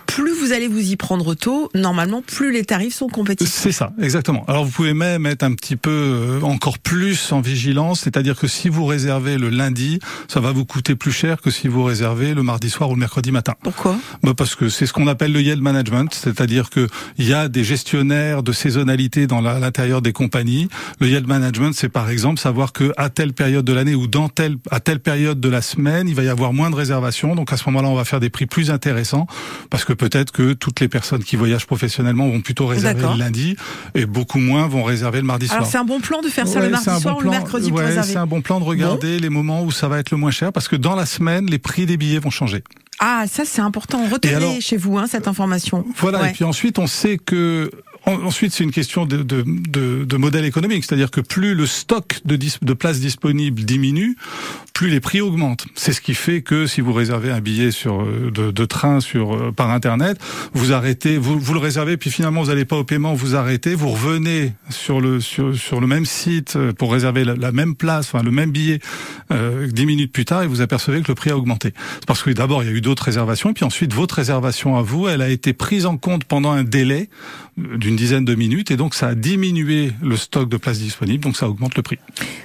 Plus 0.06 0.32
vous 0.32 0.52
allez 0.52 0.68
vous 0.68 0.90
y 0.90 0.96
prendre 0.96 1.34
tôt, 1.34 1.70
normalement, 1.74 2.22
plus 2.22 2.52
les 2.52 2.64
tarifs 2.64 2.94
sont 2.94 3.08
compétitifs. 3.08 3.52
C'est 3.52 3.72
ça, 3.72 3.92
exactement. 4.00 4.44
Alors 4.46 4.64
vous 4.64 4.70
pouvez 4.70 4.94
même 4.94 5.26
être 5.26 5.42
un 5.42 5.52
petit 5.52 5.76
peu 5.76 5.90
euh, 5.90 6.40
encore 6.42 6.78
plus 6.78 7.32
en 7.32 7.40
vigilance, 7.40 8.00
c'est-à-dire 8.00 8.36
que 8.38 8.46
si 8.46 8.68
vous 8.68 8.84
réservez 8.84 9.36
le 9.36 9.48
lundi, 9.48 9.98
ça 10.28 10.40
va 10.40 10.52
vous 10.52 10.64
coûter 10.64 10.94
plus 10.94 11.12
cher 11.12 11.40
que 11.40 11.50
si 11.50 11.68
vous 11.68 11.82
réservez 11.82 12.34
le 12.34 12.42
mardi 12.42 12.70
soir 12.70 12.90
ou 12.90 12.94
le 12.94 13.00
mercredi 13.00 13.32
matin. 13.32 13.54
Pourquoi? 13.62 13.98
Bah 14.22 14.32
parce 14.36 14.54
que 14.54 14.68
c'est 14.68 14.86
ce 14.86 14.92
qu'on 14.92 15.06
appelle 15.06 15.32
le 15.32 15.40
yield 15.40 15.60
management, 15.60 16.14
c'est-à-dire 16.14 16.70
que 16.70 16.86
il 17.18 17.26
y 17.26 17.34
a 17.34 17.48
des 17.48 17.64
gestionnaires 17.64 18.42
de 18.42 18.52
saisonnalité 18.52 19.26
dans 19.26 19.40
l'intérieur 19.40 20.02
des 20.02 20.12
compagnies. 20.12 20.68
Le 21.00 21.08
yield 21.08 21.26
management, 21.26 21.72
c'est 21.74 21.88
par 21.88 22.10
exemple 22.10 22.38
savoir 22.38 22.72
que 22.72 22.92
à 22.96 23.10
telle 23.10 23.32
période 23.32 23.64
de 23.64 23.72
l'année 23.72 23.94
ou 23.94 24.06
dans 24.06 24.28
telle 24.28 24.56
à 24.70 24.80
telle 24.80 25.00
période 25.00 25.40
de 25.40 25.48
la 25.48 25.62
semaine, 25.62 26.08
il 26.08 26.14
va 26.14 26.22
y 26.22 26.28
avoir 26.28 26.52
moins 26.52 26.70
de 26.70 26.76
réservations. 26.76 27.34
Donc 27.34 27.52
à 27.52 27.56
ce 27.56 27.64
moment-là, 27.66 27.88
on 27.88 27.94
va 27.94 28.04
faire 28.04 28.20
des 28.20 28.30
prix 28.30 28.46
plus 28.46 28.70
intéressants 28.70 29.26
parce 29.68 29.79
parce 29.80 29.88
que 29.88 29.92
peut-être 29.94 30.30
que 30.30 30.52
toutes 30.52 30.80
les 30.80 30.88
personnes 30.88 31.24
qui 31.24 31.36
voyagent 31.36 31.66
professionnellement 31.66 32.28
vont 32.28 32.42
plutôt 32.42 32.66
réserver 32.66 33.00
le 33.00 33.18
lundi 33.18 33.56
et 33.94 34.04
beaucoup 34.04 34.38
moins 34.38 34.66
vont 34.68 34.82
réserver 34.82 35.20
le 35.20 35.26
mardi 35.26 35.46
soir. 35.46 35.60
Alors 35.60 35.70
c'est 35.70 35.78
un 35.78 35.84
bon 35.84 36.00
plan 36.00 36.20
de 36.20 36.28
faire 36.28 36.46
ça 36.46 36.60
le 36.60 36.68
mardi 36.68 37.00
soir 37.00 37.16
ou 37.16 37.22
le 37.22 37.30
mercredi 37.30 37.70
pour 37.70 37.80
C'est 37.80 38.16
un 38.16 38.26
bon 38.26 38.42
plan 38.42 38.60
de 38.60 38.66
regarder 38.66 39.18
les 39.18 39.30
moments 39.30 39.62
où 39.62 39.70
ça 39.70 39.88
va 39.88 39.98
être 39.98 40.10
le 40.10 40.18
moins 40.18 40.30
cher 40.30 40.52
parce 40.52 40.68
que 40.68 40.76
dans 40.76 40.94
la 40.94 41.06
semaine, 41.06 41.46
les 41.46 41.58
prix 41.58 41.86
des 41.86 41.96
billets 41.96 42.18
vont 42.18 42.28
changer. 42.28 42.62
Ah, 42.98 43.24
ça 43.26 43.44
c'est 43.46 43.62
important. 43.62 44.04
Retenez 44.06 44.60
chez 44.60 44.76
vous 44.76 44.98
hein, 44.98 45.06
cette 45.08 45.26
information. 45.26 45.86
Voilà. 45.96 46.28
Et 46.28 46.32
puis 46.32 46.44
ensuite, 46.44 46.78
on 46.78 46.86
sait 46.86 47.16
que 47.16 47.70
Ensuite, 48.06 48.52
c'est 48.52 48.64
une 48.64 48.70
question 48.70 49.04
de, 49.04 49.18
de, 49.18 49.44
de, 49.46 50.04
de 50.04 50.16
modèle 50.16 50.44
économique, 50.44 50.84
c'est-à-dire 50.84 51.10
que 51.10 51.20
plus 51.20 51.54
le 51.54 51.66
stock 51.66 52.20
de, 52.24 52.36
de 52.36 52.72
places 52.72 53.00
disponibles 53.00 53.62
diminue, 53.62 54.16
plus 54.72 54.88
les 54.88 55.00
prix 55.00 55.20
augmentent. 55.20 55.66
C'est 55.74 55.92
ce 55.92 56.00
qui 56.00 56.14
fait 56.14 56.40
que 56.40 56.66
si 56.66 56.80
vous 56.80 56.94
réservez 56.94 57.30
un 57.30 57.40
billet 57.40 57.70
sur 57.70 58.00
euh, 58.00 58.30
de, 58.30 58.50
de 58.50 58.64
train 58.64 59.00
sur 59.00 59.34
euh, 59.34 59.52
par 59.52 59.70
internet, 59.70 60.18
vous 60.54 60.72
arrêtez, 60.72 61.18
vous, 61.18 61.38
vous 61.38 61.52
le 61.52 61.60
réservez, 61.60 61.98
puis 61.98 62.10
finalement 62.10 62.42
vous 62.42 62.48
n'allez 62.48 62.64
pas 62.64 62.76
au 62.76 62.84
paiement, 62.84 63.12
vous 63.12 63.36
arrêtez, 63.36 63.74
vous 63.74 63.90
revenez 63.90 64.54
sur 64.70 65.02
le 65.02 65.20
sur, 65.20 65.54
sur 65.54 65.82
le 65.82 65.86
même 65.86 66.06
site 66.06 66.56
euh, 66.56 66.72
pour 66.72 66.92
réserver 66.92 67.24
la, 67.24 67.52
même 67.52 67.74
place, 67.74 68.06
enfin 68.06 68.24
le 68.24 68.30
même 68.30 68.50
billet 68.50 68.80
dix 69.68 69.86
minutes 69.86 70.12
plus 70.12 70.24
tard, 70.24 70.42
et 70.42 70.46
vous 70.46 70.62
apercevez 70.62 71.02
que 71.02 71.08
le 71.08 71.14
prix 71.14 71.30
a 71.30 71.36
augmenté. 71.36 71.74
Parce 72.06 72.22
que 72.22 72.30
d'abord 72.30 72.62
il 72.62 72.70
y 72.70 72.72
a 72.72 72.74
eu 72.74 72.80
d'autres 72.80 73.04
réservations, 73.04 73.52
puis 73.52 73.64
ensuite 73.64 73.92
votre 73.92 74.14
réservation 74.14 74.76
à 74.76 74.82
vous, 74.82 75.08
elle 75.08 75.20
a 75.20 75.28
été 75.28 75.52
prise 75.52 75.84
en 75.84 75.96
compte 75.96 76.24
pendant 76.24 76.52
un 76.52 76.64
délai 76.64 77.10
d'une 77.56 77.89
dizaine 77.96 78.24
de 78.24 78.34
minutes 78.34 78.70
et 78.70 78.76
donc 78.76 78.94
ça 78.94 79.08
a 79.08 79.14
diminué 79.14 79.92
le 80.02 80.16
stock 80.16 80.48
de 80.48 80.56
places 80.56 80.78
disponibles, 80.78 81.22
donc 81.22 81.36
ça 81.36 81.48
augmente 81.48 81.74
le 81.76 81.82
prix. 81.82 81.98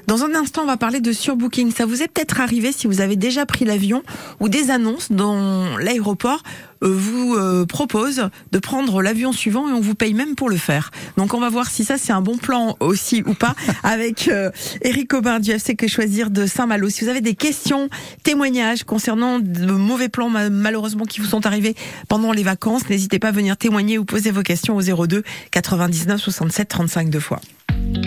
Dans 0.08 0.24
un 0.24 0.36
instant, 0.36 0.64
on 0.64 0.68
va 0.68 0.78
parler 0.78 1.00
de 1.00 1.12
surbooking. 1.12 1.72
Ça 1.72 1.86
vous 1.86 2.02
est 2.02 2.08
peut-être 2.08 2.40
arrivé 2.40 2.72
si 2.72 2.88
vous 2.88 3.02
avez 3.02 3.16
déjà 3.16 3.46
pris 3.46 3.66
l'avion 3.66 4.04
ou 4.40 4.50
des 4.50 4.70
annonces 4.70 5.12
dans 5.12 5.78
l'aéroport 5.78 6.44
vous 6.82 7.36
euh, 7.36 7.66
propose 7.66 8.30
de 8.52 8.60
prendre 8.60 9.02
l'avion 9.02 9.32
suivant 9.32 9.70
et 9.70 9.74
on 9.74 9.82
vous 9.82 9.96
paye 9.96 10.14
même 10.14 10.36
pour 10.36 10.50
le 10.50 10.58
faire. 10.58 10.92
Donc 11.18 11.34
on 11.34 11.40
va 11.40 11.50
voir 11.50 11.70
si 11.70 11.84
ça 11.84 11.98
c'est 11.98 12.14
un 12.14 12.22
bon 12.22 12.38
plan 12.38 12.76
aussi 12.80 13.24
ou 13.26 13.34
pas 13.34 13.56
avec 13.84 14.28
euh, 14.28 14.52
Eric 14.82 15.14
Aubin 15.14 15.40
du 15.40 15.52
FC 15.52 15.76
Que 15.76 15.88
Choisir 15.88 16.30
de 16.30 16.46
Saint-Malo. 16.46 16.90
Si 16.90 17.04
vous 17.04 17.10
avez 17.10 17.22
des 17.22 17.36
questions, 17.36 17.90
témoignages 18.24 18.84
concernant 18.84 19.40
de 19.40 19.72
mauvais 19.72 20.10
plans 20.10 20.30
malheureusement 20.30 21.06
qui 21.06 21.20
vous 21.22 21.28
sont 21.28 21.46
arrivés 21.46 21.76
pendant 22.08 22.32
les 22.32 22.44
vacances, 22.44 22.90
n'hésitez 22.90 23.20
pas 23.20 23.30
à 23.30 23.32
venir 23.32 23.58
témoigner 23.58 23.98
ou 23.98 24.06
poser 24.06 24.32
vos 24.32 24.44
questions 24.44 24.76
au 24.76 24.82
02 24.82 25.24
99 25.52 26.22
67 26.22 26.68
35 26.68 27.10
deux 27.10 27.20
fois. 27.20 27.40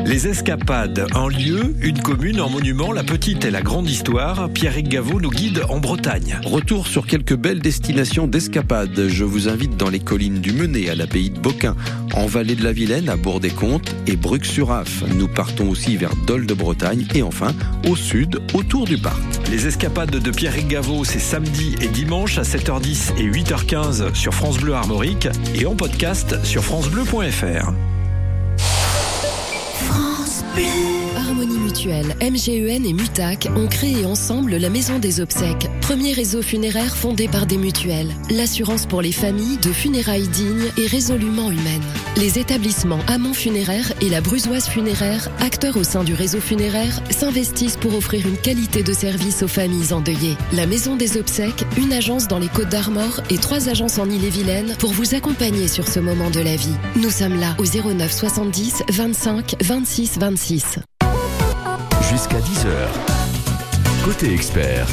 Les 0.09 0.27
escapades 0.27 1.07
en 1.15 1.29
lieu, 1.29 1.75
une 1.83 2.01
commune 2.01 2.41
en 2.41 2.49
monument, 2.49 2.93
la 2.93 3.05
petite 3.05 3.45
et 3.45 3.51
la 3.51 3.61
grande 3.61 3.91
histoire, 3.91 4.49
Pierrick 4.49 4.89
Gaveau 4.89 5.21
nous 5.21 5.29
guide 5.29 5.61
en 5.69 5.81
Bretagne. 5.81 6.41
Retour 6.47 6.87
sur 6.87 7.07
quelques 7.07 7.37
belles 7.37 7.61
destinations 7.61 8.27
d'escapades. 8.27 9.09
Je 9.09 9.25
vous 9.25 9.51
invite 9.51 9.77
dans 9.77 9.91
les 9.91 10.01
collines 10.01 10.41
du 10.41 10.53
Menet 10.53 10.89
à 10.89 10.95
l'abbaye 10.95 11.29
de 11.29 11.39
Boquin, 11.39 11.77
en 12.15 12.25
vallée 12.25 12.55
de 12.55 12.65
la 12.65 12.73
Vilaine 12.73 13.11
à 13.11 13.17
Bourg-des-Comtes 13.17 13.95
et 14.07 14.17
Bruc-sur-Af. 14.17 15.05
Nous 15.15 15.29
partons 15.29 15.69
aussi 15.69 15.99
vers 15.99 16.17
Dole 16.27 16.47
de 16.47 16.55
Bretagne 16.55 17.05
et 17.15 17.23
enfin 17.23 17.53
au 17.87 17.95
sud 17.95 18.41
autour 18.55 18.87
du 18.87 18.97
parc. 18.97 19.21
Les 19.51 19.67
escapades 19.67 20.19
de 20.19 20.31
Pierrick 20.31 20.69
Gaveau, 20.69 21.05
c'est 21.05 21.19
samedi 21.19 21.77
et 21.83 21.89
dimanche 21.89 22.39
à 22.39 22.45
7h10 22.45 23.19
et 23.19 23.31
8h15 23.31 24.15
sur 24.15 24.33
France 24.33 24.57
Bleu 24.57 24.73
Armorique 24.73 25.29
et 25.55 25.67
en 25.67 25.75
podcast 25.75 26.43
sur 26.45 26.65
francebleu.fr. 26.65 27.98
夫 30.67 31.08
Harmonie 31.29 31.59
Mutuelle, 31.59 32.17
MGEN 32.23 32.87
et 32.87 32.95
Mutac 32.95 33.49
ont 33.55 33.67
créé 33.67 34.07
ensemble 34.07 34.57
la 34.57 34.71
Maison 34.71 34.99
des 34.99 35.21
Obsèques, 35.21 35.69
premier 35.83 36.15
réseau 36.15 36.41
funéraire 36.41 36.97
fondé 36.97 37.29
par 37.29 37.45
des 37.45 37.59
mutuelles. 37.59 38.15
L'assurance 38.31 38.87
pour 38.87 39.03
les 39.03 39.13
familles 39.13 39.59
de 39.59 39.71
funérailles 39.71 40.29
dignes 40.29 40.71
et 40.79 40.87
résolument 40.87 41.51
humaines. 41.51 41.83
Les 42.17 42.39
établissements 42.39 43.01
Amont 43.09 43.35
Funéraire 43.35 43.93
et 44.01 44.09
la 44.09 44.23
Brusoise 44.23 44.69
Funéraire, 44.69 45.29
acteurs 45.39 45.77
au 45.77 45.85
sein 45.85 46.03
du 46.03 46.15
réseau 46.15 46.41
funéraire, 46.41 47.03
s'investissent 47.11 47.77
pour 47.77 47.95
offrir 47.95 48.27
une 48.27 48.39
qualité 48.39 48.83
de 48.83 48.95
service 48.95 49.43
aux 49.43 49.49
familles 49.49 49.93
endeuillées. 49.93 50.39
La 50.55 50.65
Maison 50.65 50.97
des 50.97 51.19
Obsèques, 51.19 51.67
une 51.77 51.93
agence 51.93 52.27
dans 52.27 52.39
les 52.39 52.49
Côtes 52.49 52.71
d'Armor 52.71 53.21
et 53.29 53.37
trois 53.37 53.69
agences 53.69 53.99
en 53.99 54.09
Ille-et-Vilaine 54.09 54.77
pour 54.79 54.93
vous 54.93 55.15
accompagner 55.15 55.69
sur 55.69 55.89
ce 55.89 56.01
moment 56.01 56.31
de 56.31 56.41
la 56.41 56.57
vie. 56.57 56.75
Nous 56.97 57.11
sommes 57.11 57.39
là 57.39 57.55
au 57.59 57.65
09 57.65 58.11
70 58.11 58.83
25 58.89 59.57
26 59.63 60.19
26 60.19 60.79
jusqu'à 62.11 62.39
10h. 62.39 64.05
Côté 64.05 64.33
expert. 64.33 64.87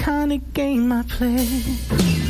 kind 0.00 0.32
of 0.32 0.54
game 0.54 0.90
I 0.92 1.02
play. 1.02 2.29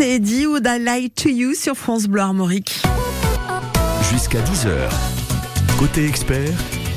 Et 0.00 0.16
Eddie 0.16 0.46
Would 0.46 0.66
I 0.66 0.78
Lie 0.78 1.10
to 1.10 1.28
You 1.28 1.54
sur 1.54 1.76
France 1.76 2.06
Bleu 2.06 2.20
Armorique. 2.20 2.82
Jusqu'à 4.10 4.40
10h. 4.40 4.90
Côté 5.78 6.06
expert, 6.06 6.52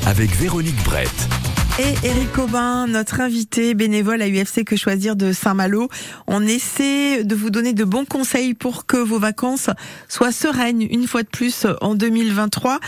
avec 0.06 0.30
Véronique 0.34 0.82
Brett. 0.84 1.37
Et 1.80 1.94
Eric 2.08 2.36
Aubin, 2.38 2.88
notre 2.88 3.20
invité 3.20 3.72
bénévole 3.74 4.20
à 4.20 4.28
UFC 4.28 4.64
Que 4.64 4.74
Choisir 4.74 5.14
de 5.14 5.32
Saint-Malo. 5.32 5.88
On 6.26 6.44
essaie 6.44 7.22
de 7.22 7.36
vous 7.36 7.50
donner 7.50 7.72
de 7.72 7.84
bons 7.84 8.04
conseils 8.04 8.54
pour 8.54 8.84
que 8.84 8.96
vos 8.96 9.20
vacances 9.20 9.70
soient 10.08 10.32
sereines 10.32 10.82
une 10.82 11.06
fois 11.06 11.22
de 11.22 11.28
plus 11.28 11.68
en 11.80 11.94
2023. 11.94 12.80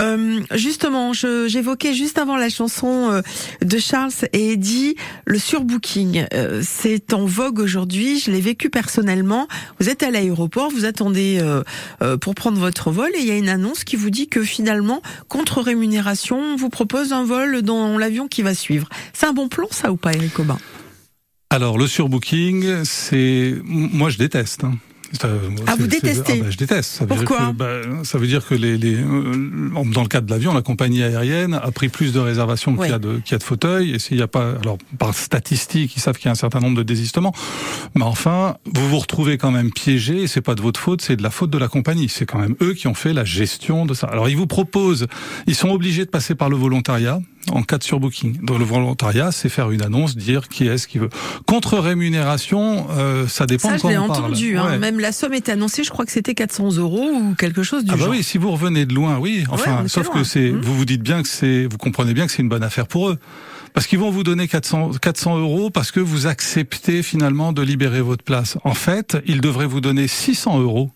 Euh, 0.00 0.40
justement, 0.54 1.12
j'évoquais 1.12 1.92
juste 1.92 2.16
avant 2.16 2.36
la 2.38 2.48
chanson 2.48 3.10
euh, 3.10 3.20
de 3.62 3.78
Charles 3.78 4.12
et 4.32 4.52
Eddie 4.52 4.94
le 5.26 5.38
surbooking. 5.38 6.26
Euh, 6.32 6.62
c'est 6.64 7.12
en 7.12 7.26
vogue 7.26 7.58
aujourd'hui. 7.58 8.18
Je 8.18 8.30
l'ai 8.30 8.40
vécu 8.40 8.70
personnellement. 8.70 9.46
Vous 9.78 9.90
êtes 9.90 10.02
à 10.02 10.10
l'aéroport, 10.10 10.70
vous 10.70 10.86
attendez 10.86 11.38
euh, 11.42 12.16
pour 12.16 12.34
prendre 12.34 12.58
votre 12.58 12.90
vol 12.90 13.10
et 13.14 13.20
il 13.20 13.26
y 13.26 13.30
a 13.30 13.36
une 13.36 13.50
annonce 13.50 13.84
qui 13.84 13.96
vous 13.96 14.08
dit 14.08 14.28
que 14.28 14.42
finalement, 14.42 15.02
contre 15.28 15.60
rémunération, 15.60 16.38
on 16.38 16.56
vous 16.56 16.70
propose 16.70 17.12
un 17.12 17.24
vol 17.24 17.60
dans 17.60 17.98
l'avion 17.98 18.26
qui 18.26 18.37
va 18.42 18.54
suivre. 18.54 18.88
C'est 19.12 19.26
un 19.26 19.32
bon 19.32 19.48
plan, 19.48 19.66
ça 19.70 19.90
ou 19.92 19.96
pas, 19.96 20.12
Eric 20.12 20.38
Aubin? 20.38 20.58
Alors 21.50 21.78
le 21.78 21.86
surbooking, 21.86 22.84
c'est 22.84 23.54
moi 23.64 24.10
je 24.10 24.18
déteste. 24.18 24.64
Hein. 24.64 24.74
ah, 25.22 25.76
vous 25.78 25.86
détestez? 25.86 26.34
ah, 26.40 26.44
bah, 26.44 26.50
Je 26.50 26.58
déteste. 26.58 26.90
Ça 26.90 27.06
Pourquoi? 27.06 27.52
bah, 27.52 27.80
Ça 28.04 28.18
veut 28.18 28.26
dire 28.26 28.46
que 28.46 28.54
les, 28.54 28.76
les, 28.76 28.96
euh, 28.96 29.80
dans 29.94 30.02
le 30.02 30.08
cadre 30.08 30.26
de 30.26 30.30
l'avion, 30.30 30.52
la 30.52 30.60
compagnie 30.60 31.02
aérienne 31.02 31.54
a 31.54 31.70
pris 31.70 31.88
plus 31.88 32.12
de 32.12 32.18
réservations 32.18 32.76
qu'il 32.76 32.90
y 32.90 32.92
a 32.92 32.98
de, 32.98 33.18
qu'il 33.20 33.32
y 33.32 33.34
a 33.34 33.38
de 33.38 33.42
fauteuils. 33.42 33.94
Et 33.94 33.98
s'il 33.98 34.18
n'y 34.18 34.22
a 34.22 34.26
pas, 34.28 34.56
alors 34.60 34.76
par 34.98 35.14
statistique, 35.14 35.96
ils 35.96 36.00
savent 36.00 36.16
qu'il 36.18 36.26
y 36.26 36.28
a 36.28 36.32
un 36.32 36.34
certain 36.34 36.60
nombre 36.60 36.76
de 36.76 36.82
désistements. 36.82 37.32
Mais 37.94 38.04
enfin, 38.04 38.58
vous 38.66 38.86
vous 38.86 38.98
retrouvez 38.98 39.38
quand 39.38 39.50
même 39.50 39.72
piégé. 39.72 40.26
C'est 40.26 40.42
pas 40.42 40.54
de 40.54 40.60
votre 40.60 40.78
faute, 40.78 41.00
c'est 41.00 41.16
de 41.16 41.22
la 41.22 41.30
faute 41.30 41.48
de 41.48 41.56
la 41.58 41.68
compagnie. 41.68 42.10
C'est 42.10 42.26
quand 42.26 42.38
même 42.38 42.56
eux 42.60 42.74
qui 42.74 42.88
ont 42.88 42.94
fait 42.94 43.14
la 43.14 43.24
gestion 43.24 43.86
de 43.86 43.94
ça. 43.94 44.08
Alors 44.08 44.28
ils 44.28 44.36
vous 44.36 44.46
proposent, 44.46 45.06
ils 45.46 45.54
sont 45.54 45.70
obligés 45.70 46.04
de 46.04 46.10
passer 46.10 46.34
par 46.34 46.50
le 46.50 46.56
volontariat 46.56 47.20
en 47.52 47.62
cas 47.62 47.78
de 47.78 47.84
surbooking. 47.84 48.38
Dans 48.42 48.58
le 48.58 48.64
volontariat, 48.64 49.32
c'est 49.32 49.48
faire 49.48 49.70
une 49.70 49.82
annonce, 49.82 50.16
dire 50.16 50.48
qui 50.48 50.66
est-ce 50.66 50.86
qui 50.86 50.98
veut. 50.98 51.10
Contre 51.46 51.78
rémunération, 51.78 52.86
euh, 52.90 53.26
ça 53.26 53.46
dépend. 53.46 53.70
Ça, 53.70 53.76
je 53.76 53.86
l'ai 53.86 53.96
entendu. 53.96 54.56
Hein. 54.56 54.78
Même 54.78 55.00
la 55.00 55.12
somme 55.12 55.34
est 55.34 55.48
annoncée. 55.48 55.84
Je 55.84 55.90
crois 55.90 56.04
que 56.04 56.12
c'était 56.12 56.34
400 56.34 56.76
euros 56.76 57.08
ou 57.10 57.34
quelque 57.34 57.62
chose 57.62 57.84
du 57.84 57.92
ah 57.92 57.96
bah 57.96 58.06
oui, 58.08 58.22
si 58.22 58.38
vous 58.38 58.50
revenez 58.50 58.86
de 58.86 58.94
loin, 58.94 59.18
oui. 59.18 59.44
Enfin, 59.50 59.84
sauf 59.86 60.08
que 60.10 60.24
c'est, 60.24 60.50
mmh. 60.50 60.60
vous 60.60 60.76
vous 60.76 60.84
dites 60.84 61.02
bien 61.02 61.22
que 61.22 61.28
c'est, 61.28 61.66
vous 61.66 61.78
comprenez 61.78 62.14
bien 62.14 62.26
que 62.26 62.32
c'est 62.32 62.42
une 62.42 62.48
bonne 62.48 62.62
affaire 62.62 62.86
pour 62.86 63.08
eux. 63.08 63.18
Parce 63.74 63.86
qu'ils 63.86 63.98
vont 63.98 64.10
vous 64.10 64.24
donner 64.24 64.48
400, 64.48 64.92
400 65.00 65.38
euros 65.38 65.70
parce 65.70 65.90
que 65.92 66.00
vous 66.00 66.26
acceptez 66.26 67.02
finalement 67.02 67.52
de 67.52 67.62
libérer 67.62 68.00
votre 68.00 68.24
place. 68.24 68.58
En 68.64 68.74
fait, 68.74 69.16
ils 69.26 69.40
devraient 69.40 69.66
vous 69.66 69.80
donner 69.80 70.08
600 70.08 70.60
euros 70.60 70.90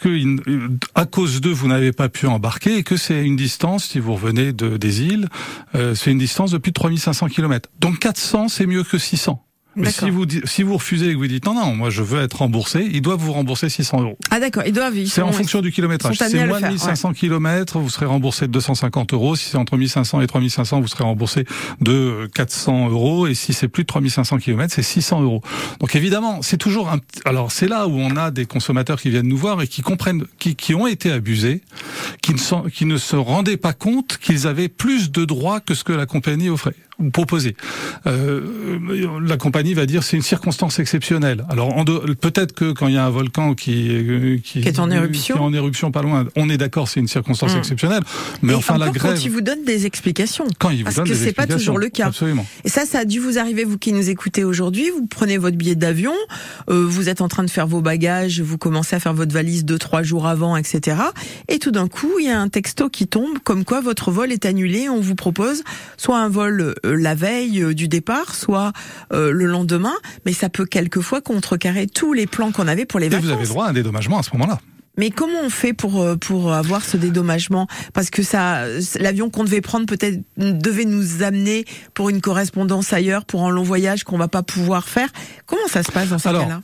que 0.00 0.70
à 0.94 1.04
cause 1.04 1.40
d'eux 1.40 1.52
vous 1.52 1.68
n'avez 1.68 1.92
pas 1.92 2.08
pu 2.08 2.26
embarquer 2.26 2.76
et 2.76 2.82
que 2.82 2.96
c'est 2.96 3.24
une 3.24 3.36
distance 3.36 3.84
si 3.84 3.98
vous 3.98 4.14
revenez 4.14 4.52
de, 4.52 4.76
des 4.76 5.02
îles 5.02 5.28
euh, 5.74 5.94
c'est 5.94 6.10
une 6.10 6.18
distance 6.18 6.50
de 6.50 6.58
plus 6.58 6.70
de 6.70 6.74
3500 6.74 7.28
km 7.28 7.68
donc 7.78 7.98
400 7.98 8.48
c'est 8.48 8.66
mieux 8.66 8.82
que 8.82 8.98
600 8.98 9.44
mais 9.76 9.90
si 9.90 10.10
vous, 10.10 10.26
si 10.44 10.62
vous 10.62 10.74
refusez 10.74 11.10
et 11.10 11.12
que 11.12 11.18
vous 11.18 11.26
dites 11.26 11.46
non, 11.46 11.54
non, 11.54 11.74
moi 11.74 11.90
je 11.90 12.02
veux 12.02 12.20
être 12.22 12.38
remboursé, 12.38 12.88
ils 12.92 13.02
doivent 13.02 13.20
vous 13.20 13.32
rembourser 13.32 13.68
600 13.68 14.02
euros. 14.02 14.18
Ah 14.30 14.40
d'accord, 14.40 14.64
ils 14.66 14.72
doivent. 14.72 14.94
C'est 15.06 15.22
en 15.22 15.32
fonction 15.32 15.60
du 15.60 15.70
kilométrage. 15.70 16.16
Si 16.16 16.30
c'est 16.30 16.46
moins 16.46 16.60
de 16.60 16.66
1500 16.66 17.12
km, 17.12 17.78
vous 17.78 17.90
serez 17.90 18.06
remboursé 18.06 18.46
de 18.46 18.52
250 18.52 19.12
euros. 19.12 19.36
Si 19.36 19.50
c'est 19.50 19.56
entre 19.56 19.76
1500 19.76 20.20
et 20.20 20.26
3500, 20.26 20.80
vous 20.80 20.88
serez 20.88 21.04
remboursé 21.04 21.44
de 21.80 22.28
400 22.34 22.88
euros. 22.88 23.26
Et 23.26 23.34
si 23.34 23.52
c'est 23.52 23.68
plus 23.68 23.84
de 23.84 23.88
3500 23.88 24.38
km, 24.38 24.74
c'est 24.74 24.82
600 24.82 25.22
euros. 25.22 25.42
Donc 25.78 25.94
évidemment, 25.94 26.42
c'est 26.42 26.58
toujours 26.58 26.90
un. 26.90 26.98
Alors 27.24 27.52
c'est 27.52 27.68
là 27.68 27.86
où 27.86 27.92
on 27.92 28.16
a 28.16 28.30
des 28.30 28.46
consommateurs 28.46 29.00
qui 29.00 29.10
viennent 29.10 29.28
nous 29.28 29.36
voir 29.36 29.62
et 29.62 29.68
qui 29.68 29.82
comprennent, 29.82 30.24
qui, 30.38 30.56
qui 30.56 30.74
ont 30.74 30.86
été 30.86 31.12
abusés, 31.12 31.62
qui 32.22 32.32
ne, 32.32 32.38
sont, 32.38 32.62
qui 32.62 32.86
ne 32.86 32.96
se 32.96 33.16
rendaient 33.16 33.56
pas 33.56 33.72
compte 33.72 34.18
qu'ils 34.18 34.46
avaient 34.46 34.68
plus 34.68 35.12
de 35.12 35.24
droits 35.24 35.60
que 35.60 35.74
ce 35.74 35.84
que 35.84 35.92
la 35.92 36.06
compagnie 36.06 36.48
offrait 36.48 36.74
proposer. 37.12 37.56
Euh, 38.06 38.78
la 39.24 39.36
compagnie 39.36 39.74
va 39.74 39.86
dire 39.86 40.02
c'est 40.02 40.16
une 40.16 40.22
circonstance 40.22 40.78
exceptionnelle. 40.78 41.44
Alors 41.48 41.74
peut-être 42.20 42.52
que 42.52 42.72
quand 42.72 42.88
il 42.88 42.94
y 42.94 42.98
a 42.98 43.04
un 43.04 43.10
volcan 43.10 43.54
qui, 43.54 44.40
qui, 44.44 44.60
est 44.60 44.78
en 44.78 44.90
éruption, 44.90 45.36
qui 45.36 45.40
est 45.40 45.44
en 45.44 45.52
éruption 45.52 45.90
pas 45.90 46.02
loin, 46.02 46.26
on 46.36 46.50
est 46.50 46.58
d'accord, 46.58 46.88
c'est 46.88 47.00
une 47.00 47.08
circonstance 47.08 47.54
mmh. 47.54 47.58
exceptionnelle. 47.58 48.02
Mais 48.42 48.54
enfin 48.54 48.78
la 48.78 48.90
grève. 48.90 49.14
Quand 49.14 49.24
ils 49.24 49.30
vous 49.30 49.40
donnent 49.40 49.64
des 49.64 49.86
explications. 49.86 50.46
Quand 50.58 50.70
ils 50.70 50.78
vous 50.78 50.84
Parce 50.84 51.08
que 51.08 51.14
c'est 51.14 51.32
pas 51.32 51.46
toujours 51.46 51.78
le 51.78 51.88
cas. 51.88 52.06
Absolument. 52.06 52.46
Et 52.64 52.68
ça, 52.68 52.84
ça 52.84 53.00
a 53.00 53.04
dû 53.04 53.18
vous 53.18 53.38
arriver 53.38 53.64
vous 53.64 53.78
qui 53.78 53.92
nous 53.92 54.10
écoutez 54.10 54.44
aujourd'hui. 54.44 54.90
Vous 54.90 55.06
prenez 55.06 55.38
votre 55.38 55.56
billet 55.56 55.74
d'avion, 55.74 56.14
euh, 56.68 56.86
vous 56.86 57.08
êtes 57.08 57.20
en 57.20 57.28
train 57.28 57.44
de 57.44 57.50
faire 57.50 57.66
vos 57.66 57.80
bagages, 57.80 58.40
vous 58.40 58.58
commencez 58.58 58.96
à 58.96 59.00
faire 59.00 59.14
votre 59.14 59.32
valise 59.32 59.64
deux 59.64 59.78
trois 59.78 60.02
jours 60.02 60.26
avant, 60.26 60.56
etc. 60.56 60.98
Et 61.48 61.58
tout 61.58 61.70
d'un 61.70 61.88
coup, 61.88 62.18
il 62.18 62.26
y 62.26 62.30
a 62.30 62.40
un 62.40 62.48
texto 62.48 62.88
qui 62.88 63.06
tombe 63.06 63.38
comme 63.44 63.64
quoi 63.64 63.80
votre 63.80 64.10
vol 64.10 64.32
est 64.32 64.44
annulé. 64.44 64.88
On 64.88 65.00
vous 65.00 65.14
propose 65.14 65.62
soit 65.96 66.18
un 66.18 66.28
vol 66.28 66.74
euh, 66.84 66.89
la 66.94 67.14
veille 67.14 67.62
euh, 67.62 67.74
du 67.74 67.88
départ, 67.88 68.34
soit 68.34 68.72
euh, 69.12 69.30
le 69.30 69.46
lendemain, 69.46 69.94
mais 70.26 70.32
ça 70.32 70.48
peut 70.48 70.66
quelquefois 70.66 71.20
contrecarrer 71.20 71.86
tous 71.86 72.12
les 72.12 72.26
plans 72.26 72.52
qu'on 72.52 72.68
avait 72.68 72.86
pour 72.86 73.00
les 73.00 73.06
Et 73.06 73.10
vacances. 73.10 73.26
Vous 73.26 73.32
avez 73.32 73.46
droit 73.46 73.66
à 73.66 73.70
un 73.70 73.72
dédommagement 73.72 74.18
à 74.18 74.22
ce 74.22 74.30
moment-là. 74.32 74.58
Mais 74.98 75.10
comment 75.10 75.40
on 75.42 75.50
fait 75.50 75.72
pour 75.72 76.04
pour 76.18 76.52
avoir 76.52 76.84
ce 76.84 76.96
dédommagement? 76.96 77.68
Parce 77.94 78.10
que 78.10 78.22
ça, 78.22 78.64
l'avion 78.98 79.30
qu'on 79.30 79.44
devait 79.44 79.60
prendre 79.60 79.86
peut-être 79.86 80.20
devait 80.36 80.84
nous 80.84 81.22
amener 81.22 81.64
pour 81.94 82.10
une 82.10 82.20
correspondance 82.20 82.92
ailleurs, 82.92 83.24
pour 83.24 83.46
un 83.46 83.50
long 83.50 83.62
voyage 83.62 84.04
qu'on 84.04 84.18
va 84.18 84.28
pas 84.28 84.42
pouvoir 84.42 84.88
faire. 84.88 85.08
Comment 85.46 85.68
ça 85.68 85.82
se 85.84 85.92
passe 85.92 86.08
dans 86.08 86.18
ce 86.18 86.24
cas-là? 86.24 86.60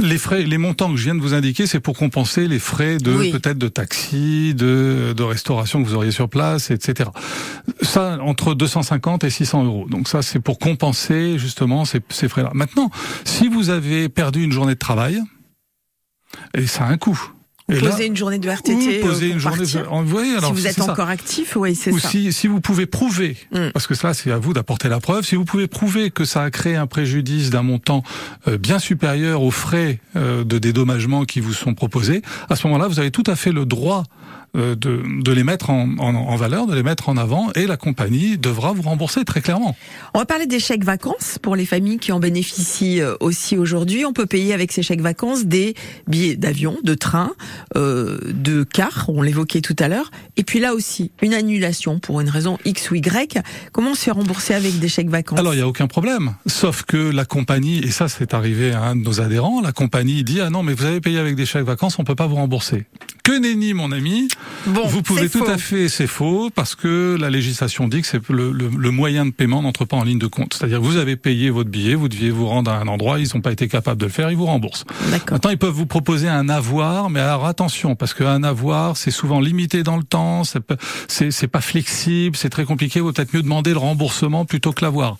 Les 0.00 0.18
frais, 0.18 0.44
les 0.44 0.58
montants 0.58 0.90
que 0.90 0.96
je 0.96 1.04
viens 1.04 1.14
de 1.14 1.20
vous 1.20 1.34
indiquer, 1.34 1.66
c'est 1.66 1.80
pour 1.80 1.96
compenser 1.96 2.46
les 2.46 2.60
frais 2.60 2.98
de 2.98 3.32
peut-être 3.32 3.58
de 3.58 3.68
taxi, 3.68 4.54
de, 4.54 5.12
de 5.16 5.22
restauration 5.24 5.82
que 5.82 5.88
vous 5.88 5.94
auriez 5.94 6.12
sur 6.12 6.28
place, 6.28 6.70
etc. 6.70 7.10
Ça, 7.82 8.18
entre 8.22 8.54
250 8.54 9.24
et 9.24 9.30
600 9.30 9.64
euros. 9.64 9.86
Donc 9.88 10.08
ça, 10.08 10.22
c'est 10.22 10.38
pour 10.38 10.58
compenser 10.60 11.38
justement 11.38 11.84
ces, 11.84 12.00
ces 12.10 12.28
frais-là. 12.28 12.50
Maintenant, 12.54 12.90
si 13.24 13.48
vous 13.48 13.70
avez 13.70 14.08
perdu 14.08 14.44
une 14.44 14.52
journée 14.52 14.74
de 14.74 14.78
travail, 14.78 15.20
et 16.54 16.66
ça 16.66 16.84
a 16.84 16.88
un 16.88 16.98
coût. 16.98 17.20
Vous 17.68 17.80
posez 17.80 18.06
une 18.06 18.16
journée 18.16 18.38
de 18.38 18.48
RTT. 18.48 19.04
Euh, 19.04 19.20
une 19.20 19.38
journée. 19.38 19.58
De... 19.58 19.78
alors, 20.38 20.46
si 20.46 20.52
vous 20.52 20.66
êtes 20.66 20.80
encore 20.80 21.08
actif, 21.08 21.54
oui, 21.56 21.74
c'est 21.74 21.90
ça. 21.90 21.96
Ou 21.96 21.98
si, 21.98 22.32
si 22.32 22.46
vous 22.46 22.60
pouvez 22.60 22.86
prouver, 22.86 23.36
mm. 23.52 23.70
parce 23.74 23.86
que 23.86 23.94
cela 23.94 24.14
c'est 24.14 24.30
à 24.30 24.38
vous 24.38 24.54
d'apporter 24.54 24.88
la 24.88 25.00
preuve. 25.00 25.24
Si 25.26 25.36
vous 25.36 25.44
pouvez 25.44 25.66
prouver 25.66 26.10
que 26.10 26.24
ça 26.24 26.42
a 26.42 26.50
créé 26.50 26.76
un 26.76 26.86
préjudice 26.86 27.50
d'un 27.50 27.62
montant 27.62 28.02
euh, 28.46 28.56
bien 28.56 28.78
supérieur 28.78 29.42
aux 29.42 29.50
frais 29.50 30.00
euh, 30.16 30.44
de 30.44 30.58
dédommagement 30.58 31.24
qui 31.24 31.40
vous 31.40 31.52
sont 31.52 31.74
proposés, 31.74 32.22
à 32.48 32.56
ce 32.56 32.66
moment-là, 32.66 32.88
vous 32.88 33.00
avez 33.00 33.10
tout 33.10 33.24
à 33.26 33.36
fait 33.36 33.52
le 33.52 33.66
droit 33.66 34.04
de, 34.54 34.74
de, 34.74 35.32
les 35.32 35.44
mettre 35.44 35.70
en, 35.70 35.88
en, 35.98 36.14
en, 36.14 36.36
valeur, 36.36 36.66
de 36.66 36.74
les 36.74 36.82
mettre 36.82 37.08
en 37.08 37.16
avant, 37.16 37.50
et 37.54 37.66
la 37.66 37.76
compagnie 37.76 38.38
devra 38.38 38.72
vous 38.72 38.82
rembourser 38.82 39.24
très 39.24 39.40
clairement. 39.40 39.76
On 40.14 40.18
va 40.18 40.26
parler 40.26 40.46
des 40.46 40.58
chèques 40.58 40.84
vacances 40.84 41.38
pour 41.40 41.56
les 41.56 41.66
familles 41.66 41.98
qui 41.98 42.12
en 42.12 42.20
bénéficient 42.20 43.00
euh, 43.00 43.14
aussi 43.20 43.56
aujourd'hui. 43.56 44.04
On 44.04 44.12
peut 44.12 44.26
payer 44.26 44.54
avec 44.54 44.72
ces 44.72 44.82
chèques 44.82 45.00
vacances 45.00 45.44
des 45.44 45.74
billets 46.06 46.36
d'avion, 46.36 46.76
de 46.82 46.94
train, 46.94 47.32
euh, 47.76 48.18
de 48.24 48.64
car, 48.64 49.06
on 49.08 49.22
l'évoquait 49.22 49.60
tout 49.60 49.76
à 49.78 49.88
l'heure, 49.88 50.10
et 50.36 50.44
puis 50.44 50.60
là 50.60 50.74
aussi 50.74 51.10
une 51.22 51.34
annulation 51.34 51.98
pour 51.98 52.20
une 52.20 52.30
raison 52.30 52.58
X 52.64 52.90
ou 52.90 52.96
Y. 52.96 53.38
Comment 53.72 53.90
on 53.90 53.94
se 53.94 54.02
fait 54.02 54.10
rembourser 54.10 54.54
avec 54.54 54.78
des 54.78 54.88
chèques 54.88 55.10
vacances? 55.10 55.38
Alors 55.38 55.54
il 55.54 55.58
y 55.58 55.62
a 55.62 55.68
aucun 55.68 55.86
problème, 55.86 56.34
sauf 56.46 56.82
que 56.82 56.96
la 56.96 57.24
compagnie, 57.24 57.78
et 57.78 57.90
ça 57.90 58.08
c'est 58.08 58.34
arrivé 58.34 58.72
à 58.72 58.82
un 58.82 58.96
de 58.96 59.02
nos 59.02 59.20
adhérents, 59.20 59.60
la 59.60 59.72
compagnie 59.72 60.24
dit 60.24 60.40
ah 60.40 60.50
non 60.50 60.62
mais 60.62 60.74
vous 60.74 60.84
avez 60.84 61.00
payé 61.00 61.18
avec 61.18 61.36
des 61.36 61.46
chèques 61.46 61.64
vacances, 61.64 61.98
on 61.98 62.04
peut 62.04 62.14
pas 62.14 62.26
vous 62.26 62.36
rembourser. 62.36 62.86
Que 63.24 63.38
nenni 63.38 63.74
mon 63.74 63.92
ami, 63.92 64.28
Bon, 64.66 64.86
vous 64.86 65.02
pouvez 65.02 65.28
tout 65.28 65.44
à 65.46 65.56
fait, 65.56 65.88
c'est 65.88 66.06
faux, 66.06 66.50
parce 66.54 66.74
que 66.74 67.16
la 67.18 67.30
législation 67.30 67.88
dit 67.88 68.02
que 68.02 68.06
c'est 68.06 68.28
le, 68.28 68.52
le, 68.52 68.68
le, 68.68 68.90
moyen 68.90 69.24
de 69.24 69.30
paiement 69.30 69.62
n'entre 69.62 69.84
pas 69.84 69.96
en 69.96 70.04
ligne 70.04 70.18
de 70.18 70.26
compte. 70.26 70.54
C'est-à-dire 70.54 70.80
vous 70.80 70.96
avez 70.96 71.16
payé 71.16 71.50
votre 71.50 71.70
billet, 71.70 71.94
vous 71.94 72.08
deviez 72.08 72.30
vous 72.30 72.46
rendre 72.46 72.70
à 72.70 72.78
un 72.78 72.88
endroit, 72.88 73.18
ils 73.18 73.28
n'ont 73.34 73.40
pas 73.40 73.52
été 73.52 73.68
capables 73.68 74.00
de 74.00 74.06
le 74.06 74.12
faire, 74.12 74.30
ils 74.30 74.36
vous 74.36 74.46
remboursent. 74.46 74.84
Maintenant, 75.10 75.50
ils 75.50 75.58
peuvent 75.58 75.72
vous 75.72 75.86
proposer 75.86 76.28
un 76.28 76.48
avoir, 76.48 77.08
mais 77.08 77.20
alors 77.20 77.46
attention, 77.46 77.96
parce 77.96 78.14
qu'un 78.14 78.42
avoir, 78.42 78.96
c'est 78.96 79.10
souvent 79.10 79.40
limité 79.40 79.82
dans 79.82 79.96
le 79.96 80.02
temps, 80.02 80.42
c'est 80.44 80.60
pas 81.46 81.60
flexible, 81.60 82.36
c'est 82.36 82.50
très 82.50 82.64
compliqué, 82.64 83.00
vous 83.00 83.12
peut-être 83.12 83.34
mieux 83.34 83.42
demander 83.42 83.70
le 83.70 83.78
remboursement 83.78 84.44
plutôt 84.44 84.72
que 84.72 84.84
l'avoir. 84.84 85.16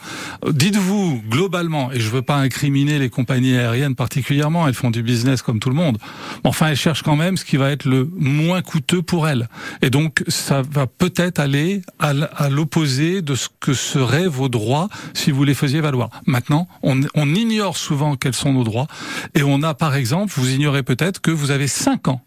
Dites-vous, 0.49 1.23
globalement, 1.29 1.93
et 1.93 2.01
je 2.01 2.11
veux 2.11 2.23
pas 2.23 2.37
incriminer 2.37 2.99
les 2.99 3.09
compagnies 3.09 3.57
aériennes 3.57 3.95
particulièrement, 3.95 4.69
elles 4.69 4.75
font 4.75 4.91
du 4.91 5.03
business 5.03 5.43
comme 5.43 5.61
tout 5.61 5.71
le 5.71 5.77
monde, 5.77 5.99
enfin 6.45 6.69
elles 6.69 6.77
cherchent 6.77 7.03
quand 7.03 7.17
même 7.17 7.37
ce 7.37 7.45
qui 7.45 7.57
va 7.57 7.71
être 7.71 7.85
le 7.85 8.09
moins 8.19 8.63
coûteux 8.63 9.03
pour 9.09 9.27
elles. 9.27 9.49
Et 9.83 9.91
donc, 9.91 10.23
ça 10.29 10.63
va 10.63 10.87
peut-être 10.87 11.41
aller 11.41 11.83
à 11.99 12.49
l'opposé 12.49 13.23
de 13.23 13.35
ce 13.35 13.49
que 13.59 13.75
seraient 13.75 14.29
vos 14.29 14.49
droits 14.49 14.89
si 15.15 15.33
vous 15.33 15.43
les 15.43 15.55
faisiez 15.55 15.81
valoir. 15.81 16.11
Maintenant, 16.27 16.69
on, 16.83 17.01
on 17.15 17.35
ignore 17.35 17.77
souvent 17.77 18.15
quels 18.17 18.35
sont 18.35 18.53
nos 18.53 18.65
droits. 18.65 18.87
Et 19.35 19.43
on 19.43 19.63
a, 19.63 19.75
par 19.75 19.97
exemple, 19.97 20.33
vous 20.37 20.51
ignorez 20.51 20.83
peut-être 20.83 21.21
que 21.21 21.31
vous 21.31 21.51
avez 21.51 21.67
5 21.67 22.09
ans 22.09 22.21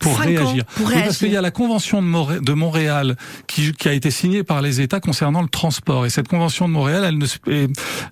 pour 0.00 0.16
Cinq 0.16 0.24
réagir. 0.26 0.64
pour 0.64 0.86
Oui, 0.86 0.92
réagir. 0.92 1.06
parce 1.06 1.18
qu'il 1.18 1.30
y 1.32 1.36
a 1.36 1.40
la 1.40 1.50
convention 1.50 2.02
de, 2.02 2.06
Moré- 2.08 2.40
de 2.40 2.52
Montréal 2.52 3.16
qui, 3.46 3.72
qui 3.72 3.88
a 3.88 3.92
été 3.92 4.10
signée 4.10 4.42
par 4.42 4.62
les 4.62 4.80
États 4.80 4.98
concernant 5.00 5.42
le 5.42 5.48
transport. 5.48 6.06
Et 6.06 6.10
cette 6.10 6.26
convention 6.28 6.66
de 6.68 6.72
Montréal, 6.72 7.04
elle, 7.06 7.18
ne, 7.18 7.26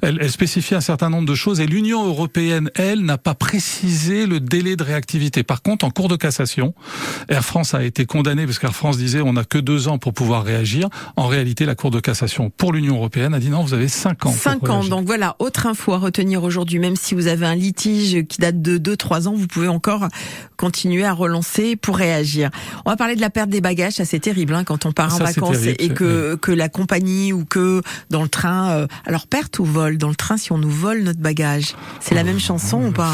elle, 0.03 0.19
elle 0.21 0.31
spécifie 0.31 0.75
un 0.75 0.81
certain 0.81 1.11
nombre 1.11 1.27
de 1.27 1.35
choses. 1.35 1.61
Et 1.61 1.67
l'Union 1.67 2.07
européenne, 2.07 2.71
elle, 2.75 3.01
n'a 3.01 3.19
pas 3.19 3.35
précisé 3.35 4.27
le 4.27 4.39
délai 4.41 4.77
de 4.77 4.85
réactivité. 4.85 5.43
Par 5.43 5.63
contre, 5.63 5.85
en 5.85 5.91
cours 5.91 6.09
de 6.09 6.17
cassation, 6.17 6.75
Air 7.29 7.45
France 7.45 7.75
a 7.75 7.83
été 7.83 8.07
condamnée 8.07 8.45
parce 8.47 8.59
qu'Air 8.59 8.75
France 8.75 8.99
disait 8.99 9.21
on 9.21 9.33
n'a 9.33 9.45
que 9.45 9.59
deux 9.59 9.89
ans 9.89 9.99
pour 9.99 10.13
pouvoir 10.13 10.45
réagir. 10.45 10.89
En 11.17 11.27
réalité, 11.27 11.65
la 11.65 11.75
Cour 11.75 11.91
de 11.91 12.01
cassation 12.01 12.51
pour 12.51 12.73
l'Union 12.73 12.97
européenne 12.97 13.35
a 13.35 13.39
dit 13.41 13.49
non, 13.51 13.63
vous 13.63 13.75
avez 13.75 13.89
cinq 13.89 14.27
ans. 14.27 14.31
pour 14.31 14.39
5 14.39 14.69
ans. 14.69 14.73
réagir. 14.75 14.91
Donc 14.91 15.07
voilà, 15.07 15.37
autre 15.39 15.67
info 15.67 15.93
à 15.95 15.99
retenir 15.99 16.43
aujourd'hui. 16.43 16.79
Même 16.79 16.97
si 16.97 17.15
vous 17.15 17.27
avez 17.29 17.47
un 17.47 17.55
litige 17.55 18.27
qui 18.27 18.39
date 18.39 18.61
de 18.61 18.79
2-3 18.79 19.29
ans, 19.29 19.35
vous 19.35 19.47
pouvez 19.47 19.69
encore 19.69 20.07
continuer 20.57 21.05
à 21.05 21.13
relancer 21.13 21.77
pour 21.81 21.97
réagir. 21.97 22.51
On 22.85 22.91
va 22.91 22.97
parler 22.97 23.17
de 23.17 23.21
la 23.21 23.31
perte 23.31 23.51
des 23.51 23.61
bagages. 23.61 23.95
Ça, 23.95 24.05
c'est 24.05 24.19
terrible 24.21 24.55
hein, 24.55 24.65
quand 24.65 24.87
on 24.87 24.93
part 24.93 25.15
en 25.15 25.19
Ça, 25.19 25.25
vacances 25.25 25.61
terrible, 25.61 25.77
et 25.83 25.89
que, 25.91 26.37
que 26.37 26.53
la 26.53 26.69
compagnie 26.69 27.33
ou 27.33 27.45
que 27.45 27.83
dans 28.11 28.23
le 28.23 28.29
train. 28.29 28.71
euh, 28.71 28.87
alors, 29.07 29.27
perte 29.27 29.59
ou 29.59 29.65
vol 29.65 29.99
Dans 29.99 30.09
le 30.09 30.15
train, 30.15 30.37
si 30.37 30.53
on 30.53 30.59
nous 30.59 30.71
vole 30.71 31.03
notre 31.03 31.21
bagage, 31.21 31.75
c'est 32.01 32.15
la 32.15 32.25
même 32.25 32.39
chanson 32.41 32.87
ou 32.87 32.91
pas 32.93 33.13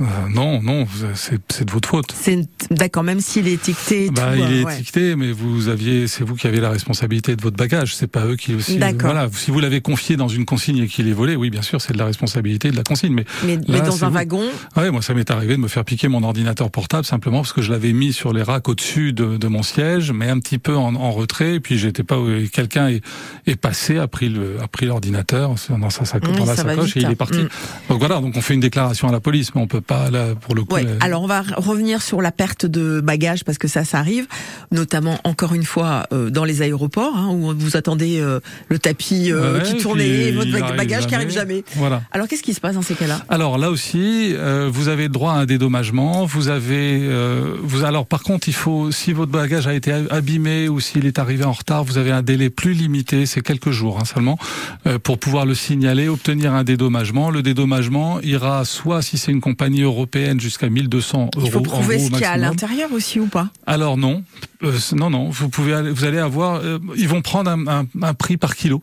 Euh, 0.00 0.04
non, 0.32 0.62
non, 0.62 0.86
c'est 1.14 1.64
de 1.64 1.70
votre 1.70 1.88
faute. 1.88 2.14
C'est 2.18 2.40
d'accord, 2.70 3.02
même 3.02 3.20
s'il 3.20 3.48
est 3.48 3.54
étiqueté. 3.54 4.06
et 4.06 4.10
Bah, 4.10 4.32
tout, 4.34 4.42
il 4.46 4.60
est 4.60 4.64
ouais. 4.64 4.74
étiqueté, 4.74 5.16
mais 5.16 5.32
vous 5.32 5.68
aviez, 5.68 6.06
c'est 6.08 6.24
vous 6.24 6.34
qui 6.34 6.46
avez 6.46 6.60
la 6.60 6.70
responsabilité 6.70 7.34
de 7.36 7.42
votre 7.42 7.56
bagage. 7.56 7.94
C'est 7.96 8.06
pas 8.06 8.24
eux 8.26 8.36
qui 8.36 8.54
aussi. 8.54 8.78
Voilà, 9.00 9.28
si 9.32 9.50
vous 9.50 9.60
l'avez 9.60 9.80
confié 9.80 10.16
dans 10.16 10.28
une 10.28 10.44
consigne 10.44 10.78
et 10.78 10.86
qu'il 10.88 11.08
est 11.08 11.12
volé, 11.12 11.36
oui, 11.36 11.50
bien 11.50 11.62
sûr, 11.62 11.80
c'est 11.80 11.92
de 11.92 11.98
la 11.98 12.04
responsabilité 12.06 12.70
de 12.70 12.76
la 12.76 12.82
consigne. 12.82 13.14
Mais 13.14 13.24
Mais, 13.44 13.56
dans 13.80 14.04
un 14.04 14.08
vous. 14.08 14.14
wagon, 14.14 14.44
ouais, 14.76 14.90
moi, 14.90 15.02
ça 15.02 15.14
m'est 15.14 15.30
arrivé 15.30 15.54
de 15.56 15.60
me 15.60 15.68
faire 15.68 15.84
piquer 15.84 16.08
mon 16.08 16.22
ordinateur 16.22 16.70
portable 16.70 17.04
simplement 17.04 17.38
parce 17.38 17.52
que 17.52 17.62
je 17.62 17.70
l'avais 17.72 17.92
mis 17.92 18.05
sur 18.12 18.32
les 18.32 18.42
racks 18.42 18.68
au-dessus 18.68 19.12
de, 19.12 19.36
de 19.36 19.48
mon 19.48 19.62
siège, 19.62 20.12
mais 20.12 20.28
un 20.28 20.38
petit 20.38 20.58
peu 20.58 20.76
en, 20.76 20.94
en 20.94 21.10
retrait. 21.12 21.54
Et 21.54 21.60
puis 21.60 21.78
j'étais 21.78 22.02
pas. 22.02 22.16
et 22.16 22.48
Quelqu'un 22.48 22.88
est, 22.88 23.02
est 23.46 23.56
passé, 23.56 23.98
a 23.98 24.06
pris 24.08 24.28
le, 24.28 24.56
a 24.62 24.68
pris 24.68 24.86
l'ordinateur 24.86 25.54
dans 25.70 25.90
sa 25.90 26.04
sacoche, 26.04 26.30
Oui, 26.32 26.38
dans 26.38 26.46
la 26.46 26.56
sacoche 26.56 26.86
vite, 26.86 26.96
et 26.96 27.00
il 27.00 27.06
hein. 27.06 27.10
est 27.10 27.14
parti. 27.16 27.38
Mm. 27.38 27.48
Donc 27.90 27.98
voilà, 27.98 28.20
donc 28.20 28.34
on 28.36 28.40
fait 28.40 28.54
une 28.54 28.60
déclaration 28.60 29.08
à 29.08 29.12
la 29.12 29.20
police, 29.20 29.54
mais 29.54 29.60
on 29.60 29.66
peut 29.66 29.80
pas 29.80 30.10
là 30.10 30.34
pour 30.40 30.54
le 30.54 30.64
coup. 30.64 30.74
Ouais. 30.74 30.82
la- 30.84 30.90
Alors 31.04 31.22
on 31.22 31.26
va 31.26 31.42
revenir 31.56 32.02
sur 32.02 32.20
la 32.22 32.32
perte 32.32 32.66
de 32.66 33.00
bagages 33.00 33.44
parce 33.44 33.58
que 33.58 33.68
ça, 33.68 33.84
ça 33.84 33.98
arrive, 33.98 34.26
notamment 34.70 35.18
encore 35.24 35.54
une 35.54 35.64
fois 35.64 36.04
euh, 36.12 36.30
dans 36.30 36.44
les 36.44 36.62
aéroports 36.62 37.16
hein, 37.16 37.28
où 37.30 37.54
vous 37.56 37.76
attendez 37.76 38.18
euh, 38.20 38.40
le 38.68 38.78
tapis 38.78 39.30
euh, 39.32 39.58
Ouais, 39.58 39.62
qui 39.62 39.76
tournait 39.78 40.06
et 40.28 40.32
votre 40.32 40.74
bagage 40.76 41.06
qui 41.06 41.14
arrive 41.14 41.30
jamais. 41.30 41.64
Voilà. 41.76 42.02
Alors 42.12 42.28
qu'est-ce 42.28 42.42
qui 42.42 42.52
se 42.54 42.60
passe 42.60 42.74
dans 42.74 42.82
ces 42.82 42.94
cas-là? 42.94 43.20
Alors 43.28 43.58
là 43.58 43.70
aussi, 43.70 44.32
euh, 44.34 44.68
vous 44.70 44.88
avez 44.88 45.08
droit 45.08 45.32
à 45.32 45.36
un 45.36 45.46
dédommagement. 45.46 46.26
Vous 46.26 46.48
avez, 46.48 47.00
euh, 47.02 47.54
vous 47.62 47.84
alors 47.84 47.95
par 48.04 48.22
contre, 48.22 48.48
il 48.48 48.54
faut 48.54 48.90
si 48.92 49.14
votre 49.14 49.32
bagage 49.32 49.66
a 49.66 49.72
été 49.72 49.92
abîmé 50.10 50.68
ou 50.68 50.80
s'il 50.80 51.06
est 51.06 51.18
arrivé 51.18 51.44
en 51.44 51.52
retard, 51.52 51.84
vous 51.84 51.96
avez 51.96 52.10
un 52.10 52.20
délai 52.22 52.50
plus 52.50 52.74
limité, 52.74 53.24
c'est 53.24 53.40
quelques 53.40 53.70
jours 53.70 53.98
hein, 54.00 54.04
seulement, 54.04 54.38
euh, 54.86 54.98
pour 54.98 55.18
pouvoir 55.18 55.46
le 55.46 55.54
signaler, 55.54 56.08
obtenir 56.08 56.52
un 56.52 56.64
dédommagement. 56.64 57.30
Le 57.30 57.40
dédommagement 57.42 58.20
ira 58.20 58.64
soit 58.64 59.00
si 59.00 59.16
c'est 59.16 59.32
une 59.32 59.40
compagnie 59.40 59.82
européenne 59.82 60.40
jusqu'à 60.40 60.68
1200 60.68 61.30
euros. 61.36 61.46
Il 61.46 61.50
faut 61.52 61.60
prouver 61.60 61.98
ce 61.98 62.10
qu'il 62.10 62.20
y 62.20 62.24
a 62.24 62.32
à 62.32 62.36
l'intérieur 62.36 62.92
aussi 62.92 63.20
ou 63.20 63.26
pas? 63.26 63.48
Alors 63.66 63.96
non, 63.96 64.22
Euh, 64.62 64.72
non, 64.94 65.10
non. 65.10 65.28
Vous 65.30 65.48
pouvez, 65.50 65.74
aller- 65.74 65.90
vous 65.90 66.04
allez 66.04 66.18
avoir, 66.18 66.56
euh, 66.64 66.78
ils 66.96 67.08
vont 67.08 67.20
prendre 67.22 67.50
un, 67.50 67.66
un- 67.66 67.86
un 68.02 68.14
prix 68.14 68.36
par 68.36 68.56
kilo. 68.56 68.82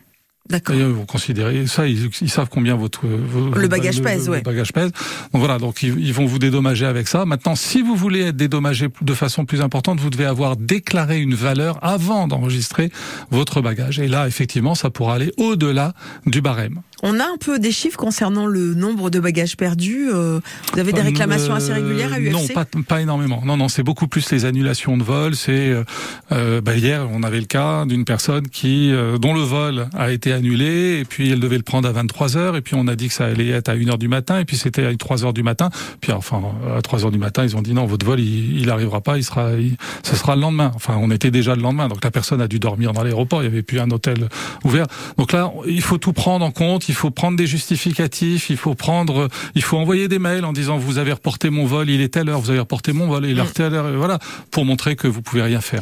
D'accord. 0.50 0.76
D'ailleurs, 0.76 0.90
ils 0.90 0.96
vont 0.96 1.06
considérer 1.06 1.68
ça, 1.68 1.88
ils, 1.88 2.10
ils 2.22 2.30
savent 2.30 2.50
combien 2.50 2.76
votre, 2.76 3.08
vo- 3.08 3.52
Le 3.56 3.68
bagage 3.70 3.98
le- 4.00 4.04
pèse, 4.04 4.26
le 4.26 4.32
ouais. 4.34 4.42
bagage 4.42 4.74
pèse. 4.74 4.92
Donc 4.92 5.40
voilà, 5.42 5.58
donc 5.58 5.82
ils, 5.84 5.98
ils 6.00 6.14
vont 6.14 6.26
vous 6.26 6.38
dédommager 6.38 6.86
avec 6.86 7.08
ça. 7.08 7.26
Maintenant, 7.26 7.56
si 7.56 7.82
vous 7.82 7.96
voulez 7.96 8.22
être 8.24 8.36
dédommagé 8.36 8.88
de 9.02 9.14
façon 9.14 9.46
plus 9.46 9.62
importante, 9.62 10.02
vous 10.02 10.10
devez 10.10 10.26
avoir 10.26 10.58
déclaré 10.58 11.22
une 11.22 11.34
valeur 11.34 11.80
avant 11.82 12.28
d'enregistrer 12.28 12.92
votre 13.32 13.62
bagage. 13.62 14.00
Et 14.00 14.10
là, 14.10 14.28
effectivement, 14.28 14.76
ça 14.76 14.90
pourra 14.90 15.16
aller 15.16 15.32
au-delà 15.38 15.94
du 16.26 16.42
barème. 16.42 16.82
On 17.06 17.20
a 17.20 17.24
un 17.26 17.38
peu 17.40 17.60
des 17.60 17.72
chiffres 17.74 17.98
concernant 17.98 18.46
le 18.48 18.74
nombre 18.74 19.10
de 19.10 19.20
bagages 19.20 19.58
perdus. 19.58 20.10
euh, 20.12 20.40
vous 20.74 20.80
avez 20.80 20.94
des 20.94 21.02
réclamations 21.02 21.54
Euh, 21.54 21.58
assez 21.58 21.74
régulières 21.74 22.14
à 22.14 22.20
UFC 22.20 22.32
Non, 22.32 22.48
pas, 22.54 22.66
pas 22.88 23.02
énormément. 23.02 23.42
Non, 23.46 23.58
non, 23.58 23.68
c'est 23.68 23.84
beaucoup 23.84 24.08
plus 24.08 24.32
les 24.32 24.46
annulations 24.46 24.96
de 24.98 25.04
vol. 25.04 25.36
C'est 25.36 25.52
euh, 25.70 25.84
euh, 26.32 26.62
bah, 26.62 26.76
hier, 26.78 27.08
on 27.12 27.22
avait 27.24 27.40
le 27.42 27.46
cas 27.46 27.86
d'une 27.86 28.06
personne 28.06 28.48
qui 28.48 28.92
euh, 28.94 29.18
dont 29.18 29.34
le 29.34 29.42
vol 29.42 29.88
a 29.94 30.12
été 30.12 30.32
annulé 30.32 31.00
et 31.02 31.06
puis 31.06 31.30
elle 31.30 31.40
devait 31.42 31.58
le 31.58 31.64
prendre 31.64 31.88
à 31.88 31.92
23 31.92 32.38
heures 32.38 32.56
et 32.56 32.62
puis 32.62 32.76
on 32.76 32.88
a 32.88 32.96
dit 32.96 33.10
que 33.10 33.14
ça 33.14 33.26
allait 33.26 33.50
être 33.50 33.68
à 33.70 33.74
1 33.74 33.90
heure 33.90 33.98
du 33.98 34.08
matin 34.08 34.40
et 34.40 34.46
puis 34.46 34.56
c'était 34.56 34.86
à 34.86 34.96
3 34.96 35.26
heures 35.26 35.34
du 35.34 35.44
matin. 35.44 35.70
Puis 36.00 36.12
enfin 36.14 36.42
à 36.78 36.82
3 36.82 37.04
heures 37.06 37.12
du 37.12 37.20
matin, 37.20 37.44
ils 37.44 37.58
ont 37.58 37.62
dit 37.62 37.74
non, 37.74 37.86
votre 37.86 38.06
vol 38.06 38.20
il, 38.22 38.62
il 38.62 38.70
arrivera 38.70 39.02
pas, 39.02 39.18
il 39.18 39.24
sera, 39.24 39.52
il- 39.54 39.76
ce 40.04 40.16
sera 40.16 40.36
le 40.36 40.42
lendemain. 40.42 40.72
Enfin, 40.76 40.98
on 41.00 41.12
était 41.12 41.32
déjà 41.32 41.54
le 41.56 41.62
lendemain, 41.62 41.90
donc 41.90 42.02
la 42.04 42.12
personne 42.12 42.40
a 42.40 42.48
dû 42.48 42.60
dormir 42.60 42.94
dans 42.94 43.04
l'aéroport. 43.04 43.42
Il 43.42 43.46
y 43.46 43.48
avait 43.48 43.62
plus 43.62 43.80
un 43.82 43.92
hôtel 43.92 44.30
ouvert. 44.64 44.86
Donc 45.18 45.34
là, 45.34 45.52
il 45.68 45.82
faut 45.82 45.98
tout 45.98 46.14
prendre 46.14 46.46
en 46.46 46.52
compte. 46.52 46.88
Il 46.88 46.93
faut 46.94 47.12
prendre 47.12 47.38
des 47.38 47.48
justificatifs. 47.48 48.50
Il 48.50 48.58
faut 48.58 48.76
prendre, 48.76 49.30
il 49.56 49.62
faut 49.62 49.78
envoyer 49.78 50.08
des 50.08 50.20
mails 50.20 50.46
en 50.46 50.54
disant 50.54 50.78
vous 50.78 50.98
avez 50.98 51.14
reporté 51.14 51.50
mon 51.50 51.66
vol, 51.66 51.90
il 51.90 52.02
est 52.02 52.10
telle 52.10 52.30
heure, 52.30 52.40
vous 52.40 52.50
avez 52.50 52.60
reporté 52.60 52.94
mon 52.94 53.08
vol, 53.08 53.26
il 53.26 53.40
est 53.40 53.54
telle 53.54 53.74
heure, 53.74 53.92
voilà, 53.96 54.20
pour 54.52 54.66
montrer 54.66 54.96
que 54.96 55.08
vous 55.08 55.22
pouvez 55.22 55.42
rien 55.42 55.62
faire. 55.62 55.82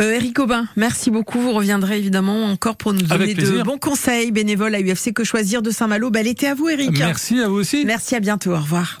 Euh, 0.00 0.14
Eric 0.14 0.38
Aubin, 0.38 0.66
merci 0.76 1.10
beaucoup. 1.10 1.40
Vous 1.40 1.52
reviendrez 1.52 1.98
évidemment 1.98 2.46
encore 2.46 2.76
pour 2.76 2.92
nous 2.92 3.02
donner 3.02 3.34
de 3.34 3.62
bons 3.62 3.78
conseils 3.78 4.32
bénévoles 4.32 4.74
à 4.74 4.80
UFC 4.80 5.12
Que 5.12 5.24
Choisir 5.24 5.62
de 5.62 5.70
Saint-Malo? 5.70 6.10
Bel 6.10 6.26
été 6.26 6.48
à 6.48 6.54
vous, 6.54 6.68
Eric. 6.68 6.98
Merci 6.98 7.40
à 7.40 7.48
vous 7.48 7.56
aussi. 7.56 7.84
Merci, 7.84 8.14
à 8.14 8.20
bientôt. 8.20 8.52
Au 8.52 8.60
revoir. 8.60 9.00